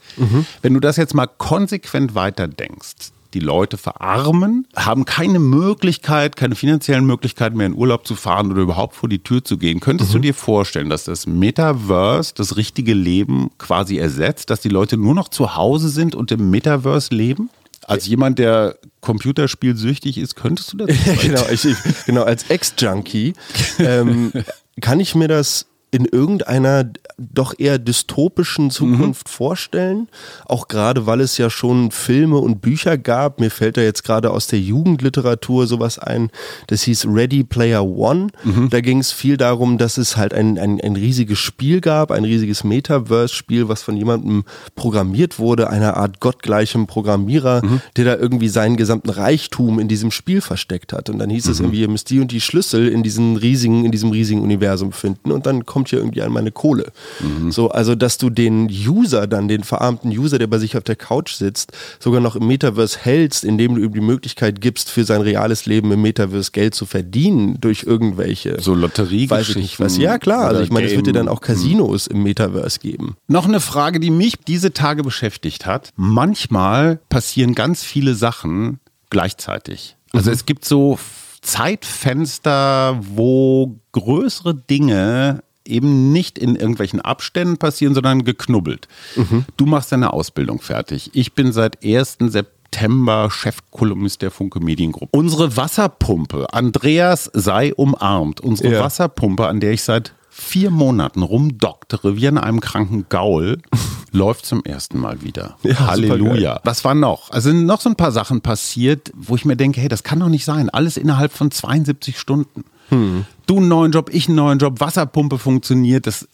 Wenn 0.63 0.75
du 0.75 0.81
das 0.81 0.97
jetzt 0.97 1.15
mal 1.15 1.27
konsequent 1.27 2.15
weiterdenkst, 2.15 3.13
Die 3.35 3.41
Leute 3.41 3.79
verarmen, 3.79 4.67
haben 4.77 5.07
keine 5.07 5.39
Möglichkeit, 5.39 6.37
keine 6.37 6.55
finanziellen 6.55 7.07
Möglichkeiten 7.07 7.57
mehr 7.57 7.67
in 7.67 7.75
Urlaub 7.75 8.07
zu 8.07 8.15
fahren 8.15 8.51
oder 8.51 8.61
überhaupt 8.61 8.95
vor 8.95 9.09
die 9.09 9.21
Tür 9.21 9.43
zu 9.43 9.57
gehen. 9.57 9.81
Könntest 9.81 10.11
mhm. 10.11 10.15
du 10.15 10.19
dir 10.21 10.35
vorstellen, 10.35 10.91
dass 10.91 11.05
das 11.05 11.27
Metaverse 11.27 12.35
das 12.37 12.57
richtige 12.57 12.93
Leben 12.93 13.51
quasi 13.57 13.97
ersetzt, 13.97 14.51
dass 14.51 14.61
die 14.61 14.69
Leute 14.69 14.99
nur 14.99 15.15
noch 15.15 15.29
zu 15.29 15.57
Hause 15.57 15.89
sind 15.89 16.15
und 16.15 16.31
im 16.31 16.51
Metaverse 16.51 17.15
leben? 17.15 17.49
Als 17.87 18.07
jemand, 18.07 18.39
der 18.39 18.77
Computerspielsüchtig 19.01 20.19
ist, 20.19 20.37
könntest 20.37 20.73
du 20.73 20.79
das? 20.79 20.91
genau, 21.21 21.45
ich, 21.51 21.65
ich, 21.65 21.77
genau, 22.07 22.23
als 22.23 22.49
Ex-Junkie 22.49 23.35
ähm, 23.79 24.33
kann 24.81 25.01
ich 25.01 25.15
mir 25.15 25.29
das 25.29 25.67
in 25.93 26.07
irgendeiner 26.07 26.91
doch 27.19 27.55
eher 27.59 27.79
dystopischen 27.79 28.71
Zukunft 28.71 29.27
mhm. 29.27 29.31
vorstellen. 29.31 30.09
Auch 30.47 30.67
gerade, 30.67 31.07
weil 31.07 31.21
es 31.21 31.37
ja 31.37 31.51
schon 31.51 31.91
Filme 31.91 32.39
und 32.39 32.63
Bücher 32.63 32.97
gab. 32.97 33.41
Mir 33.41 33.51
fällt 33.51 33.77
da 33.77 33.83
jetzt 33.83 34.03
gerade 34.03 34.31
aus 34.31 34.47
der 34.47 34.59
Jugendliteratur 34.59 35.67
sowas 35.67 35.99
ein. 35.99 36.31
Das 36.69 36.83
hieß 36.83 37.07
Ready 37.09 37.45
Player 37.45 37.85
One. 37.85 38.29
Mhm. 38.43 38.71
Da 38.71 38.81
ging 38.81 39.01
es 39.01 39.13
viel 39.13 39.37
darum, 39.37 39.77
dass 39.77 39.99
es 39.99 40.17
halt 40.17 40.33
ein, 40.33 40.59
ein, 40.59 40.81
ein 40.81 40.97
riesiges 40.97 41.39
Spiel 41.39 41.83
gab, 41.83 42.11
ein 42.11 42.25
riesiges 42.25 42.65
Metaverse-Spiel, 42.65 43.69
was 43.69 43.83
von 43.83 43.97
jemandem 43.97 44.45
programmiert 44.75 45.39
wurde, 45.39 45.69
einer 45.69 45.99
Art 45.99 46.21
gottgleichem 46.21 46.87
Programmierer, 46.87 47.65
mhm. 47.65 47.83
der 47.97 48.07
da 48.07 48.17
irgendwie 48.17 48.49
seinen 48.49 48.79
gesamten 48.79 49.11
Reichtum 49.11 49.79
in 49.79 49.89
diesem 49.89 50.11
Spiel 50.11 50.41
versteckt 50.41 50.95
hat. 50.95 51.11
Und 51.11 51.19
dann 51.19 51.29
hieß 51.29 51.49
es 51.49 51.59
mhm. 51.59 51.67
irgendwie, 51.67 51.81
ihr 51.83 51.89
müsst 51.89 52.09
die 52.09 52.21
und 52.21 52.33
die 52.33 52.41
Schlüssel 52.41 52.89
in 52.89 53.03
diesen 53.03 53.37
riesigen, 53.37 53.85
in 53.85 53.93
diesem 53.93 54.11
riesigen 54.11 54.41
Universum 54.41 54.93
finden. 54.93 55.31
Und 55.31 55.45
dann 55.45 55.67
kommt 55.67 55.82
kommt 55.83 55.89
hier 55.89 55.99
irgendwie 55.99 56.23
an 56.23 56.33
meine 56.33 56.53
Kohle. 56.53 56.93
Mhm. 57.21 57.51
So, 57.51 57.71
also, 57.71 57.97
dass 57.97 58.17
du 58.17 58.31
den 58.31 58.69
User 58.71 59.27
dann, 59.27 59.49
den 59.49 59.65
verarmten 59.65 60.11
User, 60.11 60.39
der 60.39 60.47
bei 60.47 60.59
sich 60.59 60.77
auf 60.77 60.85
der 60.85 60.95
Couch 60.95 61.33
sitzt, 61.33 61.73
sogar 61.99 62.21
noch 62.21 62.37
im 62.37 62.47
Metaverse 62.47 62.99
hältst, 63.01 63.43
indem 63.43 63.75
du 63.75 63.83
ihm 63.83 63.93
die 63.93 64.01
Möglichkeit 64.01 64.61
gibst, 64.61 64.91
für 64.91 65.05
sein 65.05 65.23
reales 65.23 65.67
Leben 65.67 65.91
im 65.91 66.01
Metaverse 66.01 66.53
Geld 66.53 66.77
zu 66.77 66.87
verdienen 66.87 67.61
durch 67.61 67.83
irgendwelche. 67.83 68.61
So 68.61 68.75
Lotterie, 68.75 69.29
weiß 69.29 69.51
ich 69.51 69.57
nicht 69.57 69.81
was. 69.81 69.97
Ja, 69.97 70.19
klar. 70.19 70.47
Also, 70.47 70.63
ich 70.63 70.71
meine, 70.71 70.87
es 70.87 70.95
wird 70.95 71.07
dir 71.07 71.13
dann 71.13 71.29
auch 71.29 71.41
Casinos 71.41 72.09
mhm. 72.09 72.17
im 72.17 72.23
Metaverse 72.23 72.79
geben. 72.79 73.17
Noch 73.27 73.47
eine 73.47 73.61
Frage, 73.61 73.99
die 73.99 74.11
mich 74.11 74.37
diese 74.47 74.73
Tage 74.73 75.03
beschäftigt 75.03 75.67
hat. 75.67 75.91
Manchmal 75.97 77.01
passieren 77.09 77.55
ganz 77.55 77.83
viele 77.83 78.15
Sachen 78.15 78.79
gleichzeitig. 79.11 79.97
Also, 80.13 80.31
mhm. 80.31 80.35
es 80.35 80.47
gibt 80.47 80.65
so 80.65 80.99
Zeitfenster, 81.43 83.01
wo 83.01 83.81
größere 83.91 84.55
Dinge 84.55 85.43
eben 85.67 86.13
nicht 86.13 86.39
in 86.39 86.57
irgendwelchen 86.57 87.01
Abständen 87.01 87.57
passieren, 87.57 87.95
sondern 87.95 88.25
geknubbelt. 88.25 88.89
Mhm. 89.17 89.45
Du 89.57 89.67
machst 89.67 89.93
deine 89.93 90.13
Ausbildung 90.13 90.61
fertig. 90.61 91.11
Ich 91.15 91.35
bin 91.35 91.53
seit 91.53 91.85
1. 91.85 92.19
September 92.29 93.31
Chefkolumnist 93.31 94.23
der 94.23 94.31
Funke 94.31 94.61
Mediengruppe. 94.61 95.17
Unsere 95.17 95.57
Wasserpumpe, 95.57 96.53
Andreas 96.53 97.31
sei 97.35 97.75
umarmt, 97.75 98.41
unsere 98.41 98.75
ja. 98.75 98.81
Wasserpumpe, 98.81 99.47
an 99.47 99.61
der 99.61 99.73
ich 99.73 99.83
seit 99.83 100.15
vier 100.31 100.71
Monaten 100.71 101.23
rumdoktere 101.23 102.17
wie 102.17 102.27
an 102.27 102.39
einem 102.39 102.61
kranken 102.61 103.05
Gaul, 103.11 103.59
läuft 104.13 104.47
zum 104.47 104.65
ersten 104.65 104.99
Mal 104.99 105.23
wieder. 105.23 105.57
Ja, 105.63 105.89
Halleluja. 105.89 106.61
Was 106.65 106.85
war 106.85 106.95
noch? 106.95 107.31
Also 107.31 107.51
sind 107.51 107.67
noch 107.67 107.83
so 107.83 107.91
ein 107.91 107.97
paar 107.97 108.13
Sachen 108.13 108.41
passiert, 108.41 109.13
wo 109.15 109.37
ich 109.37 109.45
mir 109.45 109.57
denke, 109.57 109.81
hey, 109.81 109.89
das 109.89 110.03
kann 110.03 110.21
doch 110.21 110.31
nicht 110.31 110.47
sein. 110.47 110.71
Alles 110.71 110.97
innerhalb 110.97 111.33
von 111.33 111.51
72 111.51 112.19
Stunden. 112.19 112.65
Hm. 112.89 113.27
Du 113.47 113.59
einen 113.59 113.69
neuen 113.69 113.93
Job, 113.93 114.11
ich 114.13 114.29
einen 114.29 114.37
neuen 114.37 114.59
Job, 114.59 114.81
Wasserpumpe 114.81 115.39
funktioniert. 115.39 116.07
Das 116.07 116.29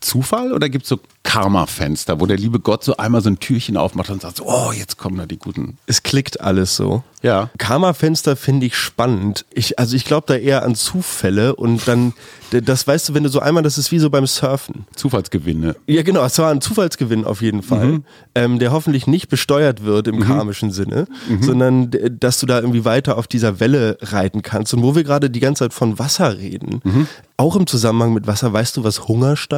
Zufall 0.00 0.52
oder 0.52 0.68
gibt 0.68 0.84
es 0.84 0.88
so 0.90 0.98
Karma-Fenster, 1.22 2.20
wo 2.20 2.26
der 2.26 2.36
liebe 2.36 2.60
Gott 2.60 2.84
so 2.84 2.96
einmal 2.96 3.22
so 3.22 3.30
ein 3.30 3.38
Türchen 3.38 3.76
aufmacht 3.76 4.10
und 4.10 4.20
sagt, 4.20 4.38
so, 4.38 4.44
oh, 4.46 4.72
jetzt 4.72 4.98
kommen 4.98 5.16
da 5.16 5.24
die 5.24 5.38
guten. 5.38 5.78
Es 5.86 6.02
klickt 6.02 6.40
alles 6.40 6.76
so. 6.76 7.04
Ja. 7.22 7.50
Karma-Fenster 7.56 8.34
finde 8.34 8.66
ich 8.66 8.76
spannend. 8.76 9.46
Ich, 9.54 9.78
also 9.78 9.94
ich 9.94 10.04
glaube 10.04 10.26
da 10.26 10.34
eher 10.34 10.64
an 10.64 10.74
Zufälle 10.74 11.54
und 11.54 11.86
dann, 11.86 12.12
das 12.50 12.86
weißt 12.86 13.08
du, 13.08 13.14
wenn 13.14 13.22
du 13.22 13.28
so 13.28 13.38
einmal, 13.38 13.62
das 13.62 13.78
ist 13.78 13.92
wie 13.92 14.00
so 14.00 14.10
beim 14.10 14.26
Surfen. 14.26 14.86
Zufallsgewinne. 14.96 15.76
Ja, 15.86 16.02
genau, 16.02 16.24
es 16.24 16.36
war 16.38 16.50
ein 16.50 16.60
Zufallsgewinn 16.60 17.24
auf 17.24 17.40
jeden 17.40 17.62
Fall, 17.62 17.86
mhm. 17.86 18.04
ähm, 18.34 18.58
der 18.58 18.72
hoffentlich 18.72 19.06
nicht 19.06 19.28
besteuert 19.28 19.84
wird 19.84 20.08
im 20.08 20.16
mhm. 20.16 20.24
karmischen 20.24 20.72
Sinne, 20.72 21.06
mhm. 21.28 21.42
sondern 21.42 21.90
dass 22.18 22.40
du 22.40 22.46
da 22.46 22.58
irgendwie 22.58 22.84
weiter 22.84 23.16
auf 23.16 23.28
dieser 23.28 23.60
Welle 23.60 23.98
reiten 24.02 24.42
kannst. 24.42 24.74
Und 24.74 24.82
wo 24.82 24.96
wir 24.96 25.04
gerade 25.04 25.30
die 25.30 25.40
ganze 25.40 25.60
Zeit 25.60 25.72
von 25.72 26.00
Wasser 26.00 26.36
reden, 26.38 26.80
mhm. 26.82 27.06
auch 27.36 27.54
im 27.54 27.68
Zusammenhang 27.68 28.12
mit 28.12 28.26
Wasser, 28.26 28.52
weißt 28.52 28.76
du, 28.76 28.84
was 28.84 29.08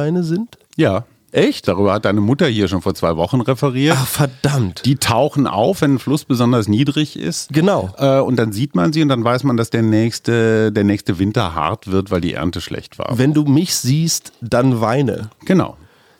Hungersteine 0.05 0.23
sind? 0.23 0.57
Ja. 0.75 1.05
Echt? 1.31 1.67
Darüber 1.67 1.91
hat 1.91 2.05
deine 2.05 2.21
Mutter 2.21 2.47
hier 2.47 2.69
schon 2.69 2.81
vor 2.81 2.95
zwei 2.95 3.17
Wochen 3.17 3.41
referiert. 3.41 3.97
Ach, 3.99 4.07
verdammt. 4.07 4.85
Die 4.85 4.95
tauchen 4.95 5.47
auf, 5.47 5.81
wenn 5.81 5.95
ein 5.95 5.99
Fluss 5.99 6.23
besonders 6.23 6.69
niedrig 6.69 7.19
ist. 7.19 7.51
Genau. 7.51 7.89
Äh, 7.97 8.19
und 8.19 8.37
dann 8.37 8.53
sieht 8.53 8.73
man 8.73 8.93
sie 8.93 9.01
und 9.01 9.09
dann 9.09 9.21
weiß 9.21 9.43
man, 9.43 9.57
dass 9.57 9.69
der 9.69 9.81
nächste, 9.81 10.71
der 10.71 10.85
nächste 10.85 11.19
Winter 11.19 11.53
hart 11.53 11.91
wird, 11.91 12.09
weil 12.09 12.21
die 12.21 12.33
Ernte 12.33 12.61
schlecht 12.61 12.97
war. 12.99 13.17
Wenn 13.17 13.33
du 13.33 13.43
mich 13.43 13.75
siehst, 13.75 14.31
dann 14.39 14.79
weine. 14.79 15.29
Genau. 15.43 15.75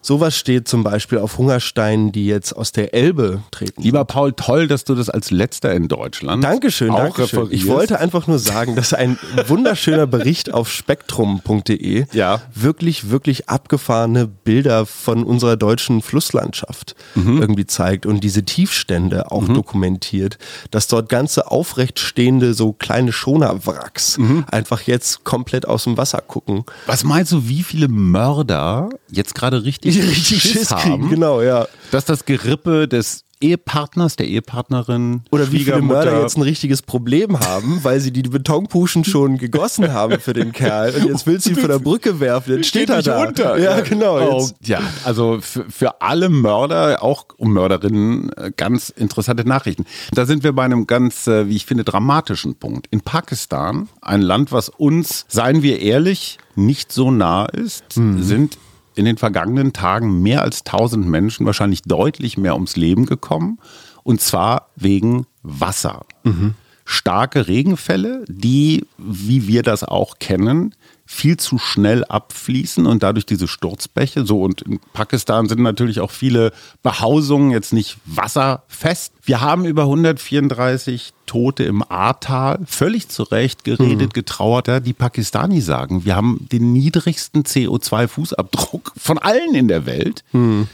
Sowas 0.06 0.38
steht 0.38 0.68
zum 0.68 0.84
Beispiel 0.84 1.18
auf 1.18 1.40
Hungersteinen, 1.40 2.12
die 2.12 2.28
jetzt 2.28 2.54
aus 2.54 2.72
der 2.72 2.94
Elbe 2.94 3.42
treten. 3.50 3.82
Lieber 3.82 4.06
Paul, 4.06 4.34
toll, 4.34 4.68
dass 4.68 4.84
du 4.84 4.94
das 4.94 5.10
als 5.10 5.32
letzter 5.32 5.74
in 5.74 5.88
Deutschland 5.88 6.44
Dankeschön, 6.44 6.92
auch 6.92 7.00
Dankeschön. 7.00 7.48
Ich 7.50 7.66
wollte 7.66 8.00
einfach 8.00 8.28
nur 8.28 8.38
sagen, 8.38 8.76
dass 8.76 8.94
ein 8.94 9.18
wunderschöner 9.48 10.06
Bericht 10.06 10.54
auf 10.54 10.72
spektrum.de 10.72 12.06
ja. 12.14 12.40
wirklich, 12.54 13.10
wirklich 13.10 13.50
abgefahrene 13.50 14.28
Bilder 14.28 14.86
von 14.86 15.24
unserer 15.24 15.58
deutschen 15.58 16.04
Flusslandschaft 16.04 16.96
mhm. 17.16 17.42
irgendwie 17.42 17.66
zeigt 17.66 18.06
und 18.06 18.24
diese 18.24 18.46
Tiefstände 18.46 19.32
auch 19.32 19.48
mhm. 19.48 19.56
dokumentiert, 19.56 20.38
dass 20.70 20.88
dort 20.88 21.10
ganze 21.10 21.50
aufrecht 21.50 21.98
stehende 21.98 22.54
so 22.54 22.74
kleine 22.74 23.12
Schonerwracks 23.12 24.20
mhm. 24.20 24.46
einfach 24.52 24.82
jetzt 24.82 25.24
komplett 25.24 25.68
aus 25.68 25.86
dem 25.86 25.98
Wasser 25.98 26.22
gucken. 26.22 26.64
Was 26.86 27.04
meinst 27.04 27.32
du, 27.32 27.48
wie 27.48 27.64
viele 27.64 27.88
Mörder 27.88 28.90
jetzt 29.10 29.34
gerade 29.34 29.64
richtig 29.64 29.95
die 29.96 30.08
richtig 30.08 30.42
Schiss, 30.42 30.52
Schiss 30.52 30.72
haben, 30.72 31.10
genau, 31.10 31.42
ja. 31.42 31.68
Dass 31.92 32.06
das 32.06 32.26
Gerippe 32.26 32.88
des 32.88 33.26
Ehepartners, 33.42 34.16
der 34.16 34.28
Ehepartnerin 34.28 35.22
oder 35.32 35.52
wie 35.52 35.60
viele 35.60 35.82
Mörder 35.82 36.22
jetzt 36.22 36.38
ein 36.38 36.42
richtiges 36.42 36.82
Problem 36.82 37.40
haben, 37.40 37.84
weil 37.84 38.00
sie 38.00 38.12
die 38.12 38.24
Betonpuschen 38.24 39.04
schon 39.04 39.38
gegossen 39.38 39.92
haben 39.94 40.20
für 40.20 40.34
den 40.34 40.52
Kerl 40.52 40.94
und 40.96 41.06
jetzt 41.06 41.28
will 41.28 41.40
sie 41.40 41.52
ihn 41.52 41.56
von 41.58 41.70
der 41.70 41.80
Brücke 41.80 42.20
werfen, 42.20 42.56
jetzt 42.56 42.68
steht, 42.68 42.90
steht 42.90 42.90
er 42.90 43.02
da. 43.02 43.28
Unter. 43.28 43.58
Ja, 43.58 43.82
genau. 43.82 44.40
Oh, 44.40 44.50
ja, 44.62 44.80
also 45.04 45.40
für, 45.42 45.66
für 45.70 46.02
alle 46.02 46.30
Mörder, 46.30 47.04
auch 47.04 47.26
um 47.38 47.54
Mörderinnen, 47.54 48.32
äh, 48.38 48.52
ganz 48.56 48.90
interessante 48.90 49.46
Nachrichten. 49.46 49.86
Da 50.14 50.26
sind 50.26 50.44
wir 50.44 50.54
bei 50.54 50.64
einem 50.64 50.88
ganz, 50.88 51.28
äh, 51.28 51.50
wie 51.50 51.56
ich 51.56 51.66
finde, 51.66 51.84
dramatischen 51.84 52.56
Punkt. 52.56 52.88
In 52.90 53.02
Pakistan, 53.02 53.90
ein 54.02 54.22
Land, 54.22 54.52
was 54.54 54.70
uns, 54.70 55.26
seien 55.28 55.62
wir 55.62 55.82
ehrlich, 55.82 56.38
nicht 56.56 56.92
so 56.92 57.12
nah 57.12 57.46
ist, 57.46 57.98
mhm. 57.98 58.24
sind 58.24 58.58
in 58.96 59.06
den 59.06 59.18
vergangenen 59.18 59.74
Tagen 59.74 60.22
mehr 60.22 60.42
als 60.42 60.66
1000 60.66 61.08
Menschen, 61.08 61.46
wahrscheinlich 61.46 61.84
deutlich 61.84 62.38
mehr 62.38 62.56
ums 62.56 62.76
Leben 62.76 63.06
gekommen. 63.06 63.60
Und 64.04 64.22
zwar 64.22 64.70
wegen 64.76 65.26
Wasser. 65.44 66.06
Mhm. 66.24 66.56
Starke 66.86 67.48
Regenfälle, 67.48 68.24
die, 68.28 68.86
wie 68.98 69.48
wir 69.48 69.64
das 69.64 69.84
auch 69.84 70.20
kennen, 70.20 70.76
viel 71.06 71.38
zu 71.38 71.60
schnell 71.60 72.04
abfließen 72.04 72.88
und 72.88 73.04
dadurch 73.04 73.26
diese 73.26 73.48
Sturzbäche. 73.48 74.26
So 74.26 74.42
und 74.42 74.64
in 74.64 74.80
Pakistan 74.94 75.48
sind 75.48 75.62
natürlich 75.62 76.00
auch 76.00 76.10
viele 76.10 76.52
Behausungen 76.82 77.52
jetzt 77.52 77.74
nicht 77.74 77.98
wasserfest. 78.06 79.14
Wir 79.24 79.42
haben 79.42 79.66
über 79.66 79.84
134 79.84 81.14
Tote 81.28 81.64
im 81.64 81.84
Ahrtal, 81.88 82.60
völlig 82.66 83.10
zu 83.10 83.24
Recht 83.24 83.64
geredet, 83.64 84.10
mhm. 84.10 84.14
getrauert. 84.14 84.86
Die 84.86 84.94
Pakistani 84.94 85.62
sagen, 85.62 86.06
wir 86.06 86.16
haben 86.16 86.48
den 86.52 86.74
niedrigsten 86.74 87.44
CO2-Fußabdruck 87.44 88.92
von 88.98 89.20
allen 89.20 89.54
in 89.54 89.68
der 89.68 89.86
Welt 89.86 90.24
mhm. 90.32 90.68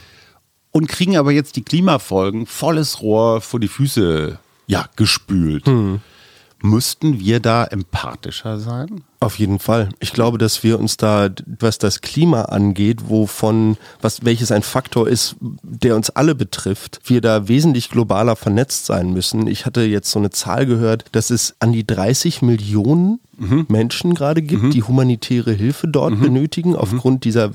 und 0.70 0.88
kriegen 0.88 1.18
aber 1.18 1.32
jetzt 1.32 1.56
die 1.56 1.62
Klimafolgen 1.62 2.46
volles 2.46 3.02
Rohr 3.02 3.42
vor 3.42 3.60
die 3.60 3.68
Füße 3.68 4.38
ja, 4.66 4.86
gespült. 4.96 5.66
Mhm. 5.66 6.00
Müssten 6.62 7.18
wir 7.18 7.40
da 7.40 7.64
empathischer 7.64 8.58
sein? 8.60 9.02
Auf 9.18 9.38
jeden 9.38 9.58
Fall. 9.58 9.88
Ich 9.98 10.12
glaube, 10.12 10.38
dass 10.38 10.62
wir 10.62 10.78
uns 10.78 10.96
da, 10.96 11.28
was 11.58 11.78
das 11.78 12.00
Klima 12.00 12.42
angeht, 12.42 13.08
wovon, 13.08 13.76
was, 14.00 14.24
welches 14.24 14.52
ein 14.52 14.62
Faktor 14.62 15.08
ist, 15.08 15.36
der 15.40 15.96
uns 15.96 16.10
alle 16.10 16.34
betrifft, 16.34 17.00
wir 17.04 17.20
da 17.20 17.48
wesentlich 17.48 17.90
globaler 17.90 18.36
vernetzt 18.36 18.86
sein 18.86 19.12
müssen. 19.12 19.48
Ich 19.48 19.66
hatte 19.66 19.82
jetzt 19.82 20.10
so 20.10 20.20
eine 20.20 20.30
Zahl 20.30 20.66
gehört, 20.66 21.04
dass 21.12 21.30
es 21.30 21.56
an 21.58 21.72
die 21.72 21.86
30 21.86 22.42
Millionen 22.42 23.20
mhm. 23.36 23.66
Menschen 23.68 24.14
gerade 24.14 24.42
gibt, 24.42 24.62
mhm. 24.62 24.70
die 24.70 24.82
humanitäre 24.82 25.52
Hilfe 25.52 25.88
dort 25.88 26.14
mhm. 26.14 26.20
benötigen, 26.20 26.76
aufgrund 26.76 27.24
dieser 27.24 27.52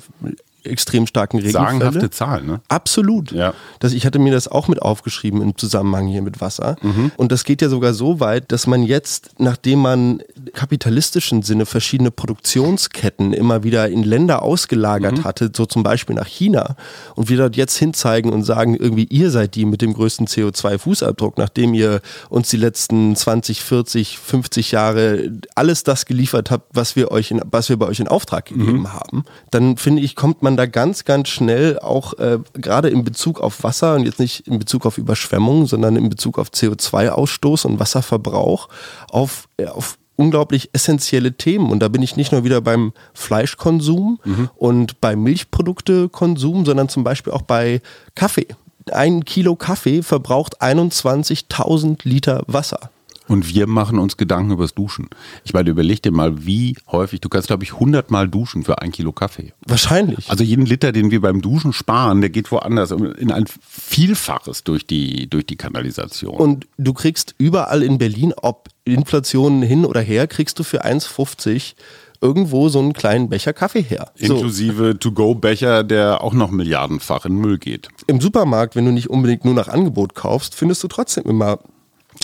extrem 0.70 1.08
starken 1.08 1.38
Regenfälle. 1.38 1.66
Sagenhafte 1.66 2.10
Zahl, 2.10 2.44
ne? 2.44 2.62
Absolut. 2.68 3.32
Ja. 3.32 3.54
Das, 3.80 3.94
ich 3.94 4.06
hatte 4.06 4.20
mir 4.20 4.32
das 4.32 4.48
auch 4.48 4.68
mit 4.68 4.82
aufgeschrieben 4.82 5.42
im 5.42 5.58
Zusammenhang 5.58 6.08
hier 6.08 6.22
mit 6.22 6.42
Wasser. 6.42 6.76
Mhm. 6.82 7.12
Und 7.18 7.32
das 7.32 7.44
geht 7.44 7.62
ja 7.62 7.70
sogar 7.70 7.94
so 7.94 8.20
weit, 8.20 8.52
dass 8.52 8.68
man 8.68 8.84
jetzt, 8.84 9.32
nachdem 9.38 9.80
man 9.80 10.22
kapitalistischen 10.54 11.42
Sinne 11.44 11.66
verschiedene 11.66 12.12
Produktionsketten 12.12 13.34
immer 13.34 13.64
wieder 13.64 13.88
in 13.90 14.04
Länder 14.04 14.42
ausgelagert 14.44 15.20
Mhm. 15.20 15.24
hatte, 15.24 15.52
so 15.56 15.66
zum 15.66 15.84
Beispiel 15.84 16.16
nach 16.16 16.28
China, 16.28 16.76
und 17.16 17.30
wir 17.30 17.38
dort 17.38 17.56
jetzt 17.56 17.78
hinzeigen 17.78 18.32
und 18.34 18.44
sagen, 18.44 18.76
irgendwie 18.76 19.06
ihr 19.06 19.32
seid 19.32 19.56
die 19.56 19.66
mit 19.66 19.82
dem 19.82 19.94
größten 19.94 20.28
CO2-Fußabdruck, 20.28 21.34
nachdem 21.38 21.74
ihr 21.74 22.02
uns 22.30 22.50
die 22.50 22.58
letzten 22.58 23.16
20, 23.16 23.62
40, 23.64 24.18
50 24.20 24.72
Jahre 24.72 25.32
alles 25.56 25.84
das 25.84 26.06
geliefert 26.06 26.52
habt, 26.52 26.66
was 26.76 26.96
wir 26.96 27.12
euch 27.12 27.32
in, 27.32 27.42
was 27.52 27.70
wir 27.70 27.78
bei 27.78 27.86
euch 27.88 28.00
in 28.00 28.08
Auftrag 28.08 28.46
gegeben 28.46 28.80
Mhm. 28.82 28.94
haben, 28.94 29.24
dann 29.52 29.78
finde 29.78 30.02
ich, 30.02 30.16
kommt 30.16 30.42
man 30.44 30.57
da 30.58 30.66
ganz, 30.66 31.06
ganz 31.06 31.30
schnell 31.30 31.80
auch 31.80 32.14
äh, 32.20 32.40
gerade 32.54 32.90
in 32.90 33.04
Bezug 33.04 33.40
auf 33.40 33.64
Wasser 33.64 33.96
und 33.96 34.06
jetzt 34.06 34.20
nicht 34.20 34.48
in 34.48 34.60
Bezug 34.60 34.86
auf 34.86 34.98
Überschwemmung, 34.98 35.68
sondern 35.68 35.96
in 35.96 36.10
Bezug 36.10 36.38
auf 36.40 36.50
CO2-Ausstoß 36.50 37.66
und 37.66 37.80
Wasserverbrauch 37.80 38.70
auf, 39.10 39.48
äh, 39.58 39.68
auf 39.68 39.98
unglaublich 40.16 40.72
essentielle 40.74 41.34
Themen. 41.34 41.72
Und 41.72 41.80
da 41.80 41.88
bin 41.88 42.02
ich 42.02 42.18
nicht 42.18 42.32
nur 42.32 42.44
wieder 42.44 42.60
beim 42.60 42.92
Fleischkonsum 43.14 44.20
und 44.56 45.00
beim 45.00 45.22
Milchproduktekonsum, 45.22 46.66
sondern 46.66 46.90
zum 46.90 47.04
Beispiel 47.04 47.32
auch 47.34 47.44
bei 47.44 47.82
Kaffee. 48.16 48.48
Ein 48.92 49.26
Kilo 49.26 49.56
Kaffee 49.56 50.02
verbraucht 50.02 50.62
21.000 50.62 52.00
Liter 52.04 52.44
Wasser. 52.48 52.90
Und 53.28 53.54
wir 53.54 53.68
machen 53.68 54.00
uns 54.00 54.18
Gedanken 54.18 54.52
übers 54.52 54.74
Duschen. 54.74 55.10
Ich 55.44 55.54
meine, 55.54 55.70
überleg 55.70 56.02
dir 56.02 56.12
mal, 56.12 56.46
wie 56.46 56.76
häufig, 56.92 57.22
du 57.22 57.30
kannst, 57.30 57.48
glaube 57.48 57.64
ich, 57.64 57.74
100 57.74 58.10
Mal 58.12 58.28
duschen 58.28 58.64
für 58.64 58.82
ein 58.82 58.92
Kilo 58.92 59.12
Kaffee. 59.12 59.54
Wahrscheinlich. 59.66 60.30
Also 60.30 60.44
jeden 60.44 60.66
Liter, 60.66 60.92
den 60.92 61.12
wir 61.12 61.22
beim 61.22 61.42
Duschen 61.42 61.74
sparen, 61.74 62.22
der 62.22 62.30
geht 62.30 62.52
woanders 62.52 62.92
in 62.92 63.32
ein 63.32 63.46
Vielfaches 63.70 64.64
durch 64.64 64.88
die, 64.88 65.30
durch 65.30 65.46
die 65.46 65.56
Kanalisation. 65.56 66.36
Und 66.36 66.68
du 66.78 66.94
kriegst 66.94 67.36
überall 67.38 67.84
in 67.84 67.98
Berlin, 67.98 68.34
ob 68.36 68.70
Inflation 68.86 69.62
hin 69.62 69.86
oder 69.86 70.02
her, 70.02 70.28
kriegst 70.28 70.58
du 70.60 70.64
für 70.64 70.86
1,50 70.86 71.74
irgendwo 72.22 72.70
so 72.70 72.80
einen 72.80 72.94
kleinen 72.94 73.30
Becher 73.30 73.54
Kaffee 73.54 73.82
her. 73.82 74.12
So, 74.16 74.36
Inklusive 74.36 74.98
To-Go-Becher, 75.00 75.84
der 75.84 76.24
auch 76.24 76.34
noch 76.34 76.52
milliardenfach 76.52 77.26
in 77.26 77.36
Müll 77.36 77.58
geht. 77.58 77.90
Im 78.08 78.22
Supermarkt, 78.22 78.76
wenn 78.76 78.86
du 78.86 78.92
nicht 78.92 79.10
unbedingt 79.10 79.46
nur 79.46 79.54
nach 79.54 79.68
Angebot 79.68 80.16
kaufst, 80.16 80.56
findest 80.56 80.84
du 80.84 80.88
trotzdem 80.88 81.26
immer 81.26 81.60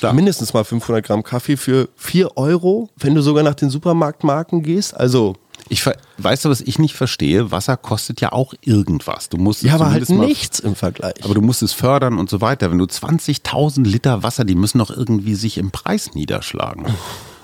Klar. 0.03 0.13
mindestens 0.13 0.53
mal 0.53 0.63
500 0.63 1.05
Gramm 1.05 1.23
Kaffee 1.23 1.57
für 1.57 1.89
4 1.95 2.37
Euro, 2.37 2.89
wenn 2.97 3.15
du 3.15 3.21
sogar 3.21 3.43
nach 3.43 3.55
den 3.55 3.69
Supermarktmarken 3.69 4.63
gehst. 4.63 4.95
Also, 4.95 5.35
Ich 5.69 5.85
weißt 6.17 6.45
du, 6.45 6.49
was 6.49 6.61
ich 6.61 6.77
nicht 6.79 6.95
verstehe? 6.95 7.51
Wasser 7.51 7.77
kostet 7.77 8.19
ja 8.21 8.31
auch 8.31 8.53
irgendwas. 8.61 9.29
Du 9.29 9.37
musst 9.37 9.63
es 9.63 9.69
ja, 9.69 9.75
aber 9.75 9.91
halt 9.91 10.09
nichts 10.09 10.59
im 10.59 10.75
Vergleich. 10.75 11.23
Aber 11.23 11.33
du 11.33 11.41
musst 11.41 11.63
es 11.63 11.73
fördern 11.73 12.17
und 12.19 12.29
so 12.29 12.41
weiter. 12.41 12.69
Wenn 12.69 12.77
du 12.79 12.85
20.000 12.85 13.83
Liter 13.83 14.23
Wasser, 14.23 14.43
die 14.43 14.55
müssen 14.55 14.79
doch 14.79 14.89
irgendwie 14.89 15.35
sich 15.35 15.57
im 15.57 15.71
Preis 15.71 16.13
niederschlagen. 16.13 16.85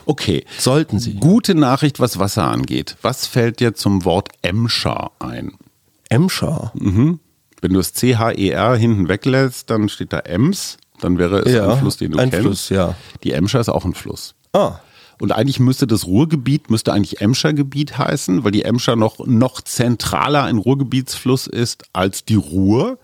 Okay. 0.06 0.44
Sollten 0.58 1.00
sie. 1.00 1.14
Gute 1.14 1.56
Nachricht, 1.56 2.00
was 2.00 2.20
Wasser 2.20 2.46
angeht. 2.46 2.98
Was 3.02 3.28
fällt 3.28 3.60
dir 3.60 3.74
zum 3.76 4.06
Wort 4.06 4.30
Emscher 4.42 5.12
ein? 5.20 5.54
Emscher. 6.10 6.74
Wenn 6.76 7.20
du 7.62 7.78
das 7.78 7.94
C-H-E-R 7.94 8.76
hinten 8.76 9.08
weglässt, 9.08 9.70
dann 9.70 9.88
steht 9.88 10.12
da 10.12 10.20
Ems. 10.20 10.78
Dann 11.02 11.18
wäre 11.18 11.40
es 11.40 11.54
Ja, 11.54 11.72
ein 11.74 11.80
Fluss, 11.80 11.98
den 11.98 12.12
du 12.12 12.18
ein 12.20 12.30
kennst. 12.30 12.46
Fluss, 12.46 12.70
ja. 12.70 12.96
Die 13.24 13.32
Emscher 13.34 13.60
ist 13.60 13.70
auch 13.70 13.86
ein 13.86 13.94
Fluss. 13.94 14.36
Ah, 14.54 14.74
Und 15.22 15.32
eigentlich 15.32 15.60
müsste 15.60 15.86
das 15.88 16.06
Ruhrgebiet, 16.08 16.70
müsste 16.70 16.94
eigentlich 16.94 17.20
Emscher 17.22 17.54
Gebiet 17.54 17.98
heißen, 17.98 18.44
weil 18.44 18.52
die 18.52 18.64
Emscher 18.64 18.96
noch, 18.96 19.26
noch 19.26 19.62
zentraler 19.62 20.44
ein 20.44 20.58
Ruhrgebietsfluss 20.58 21.48
ist 21.48 21.84
als 21.94 22.24
die 22.26 22.36
Ruhr. 22.36 22.98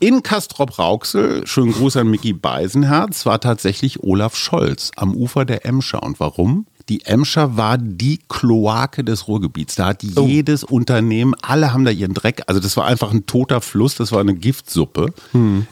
In 0.00 0.22
Castrop-Rauxel, 0.22 1.46
schönen 1.46 1.72
Gruß 1.72 1.96
an 1.96 2.08
Mickey 2.08 2.32
Beisenherz, 2.32 3.24
war 3.26 3.40
tatsächlich 3.40 4.02
Olaf 4.02 4.36
Scholz 4.36 4.90
am 4.96 5.14
Ufer 5.14 5.44
der 5.44 5.64
Emscher. 5.64 6.02
Und 6.02 6.20
warum? 6.20 6.66
Die 6.90 7.06
Emscher 7.06 7.56
war 7.56 7.78
die 7.78 8.18
Kloake 8.28 9.04
des 9.04 9.26
Ruhrgebiets. 9.26 9.74
Da 9.76 9.86
hat 9.86 10.02
jedes 10.02 10.64
Unternehmen, 10.64 11.34
alle 11.40 11.72
haben 11.72 11.84
da 11.86 11.90
ihren 11.90 12.12
Dreck. 12.12 12.42
Also 12.46 12.60
das 12.60 12.76
war 12.76 12.84
einfach 12.86 13.10
ein 13.10 13.24
toter 13.24 13.60
Fluss, 13.62 13.94
das 13.94 14.12
war 14.12 14.20
eine 14.20 14.34
Giftsuppe. 14.34 15.14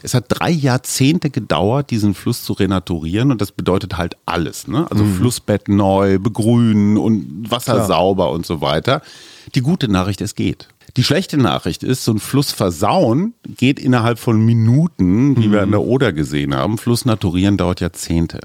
Es 0.01 0.13
hat 0.15 0.25
drei 0.29 0.49
Jahrzehnte 0.49 1.29
gedauert, 1.29 1.91
diesen 1.91 2.15
Fluss 2.15 2.43
zu 2.43 2.53
renaturieren 2.53 3.31
und 3.31 3.41
das 3.41 3.51
bedeutet 3.51 3.97
halt 3.97 4.17
alles. 4.25 4.67
Ne? 4.67 4.87
Also 4.89 5.03
Flussbett 5.05 5.67
neu, 5.67 6.17
begrünen 6.17 6.97
und 6.97 7.49
Wasser 7.49 7.73
Klar. 7.75 7.87
sauber 7.87 8.31
und 8.31 8.45
so 8.45 8.61
weiter. 8.61 9.01
Die 9.53 9.61
gute 9.61 9.87
Nachricht, 9.89 10.21
es 10.21 10.33
geht. 10.33 10.67
Die 10.97 11.03
schlechte 11.03 11.37
Nachricht 11.37 11.81
ist, 11.83 12.03
so 12.03 12.11
ein 12.11 12.19
Fluss 12.19 12.51
versauen 12.51 13.33
geht 13.57 13.79
innerhalb 13.79 14.19
von 14.19 14.43
Minuten, 14.45 15.37
wie 15.37 15.51
wir 15.51 15.61
an 15.63 15.71
der 15.71 15.81
Oder 15.81 16.11
gesehen 16.13 16.53
haben. 16.55 16.77
Fluss 16.77 17.05
naturieren 17.05 17.57
dauert 17.57 17.81
Jahrzehnte. 17.81 18.39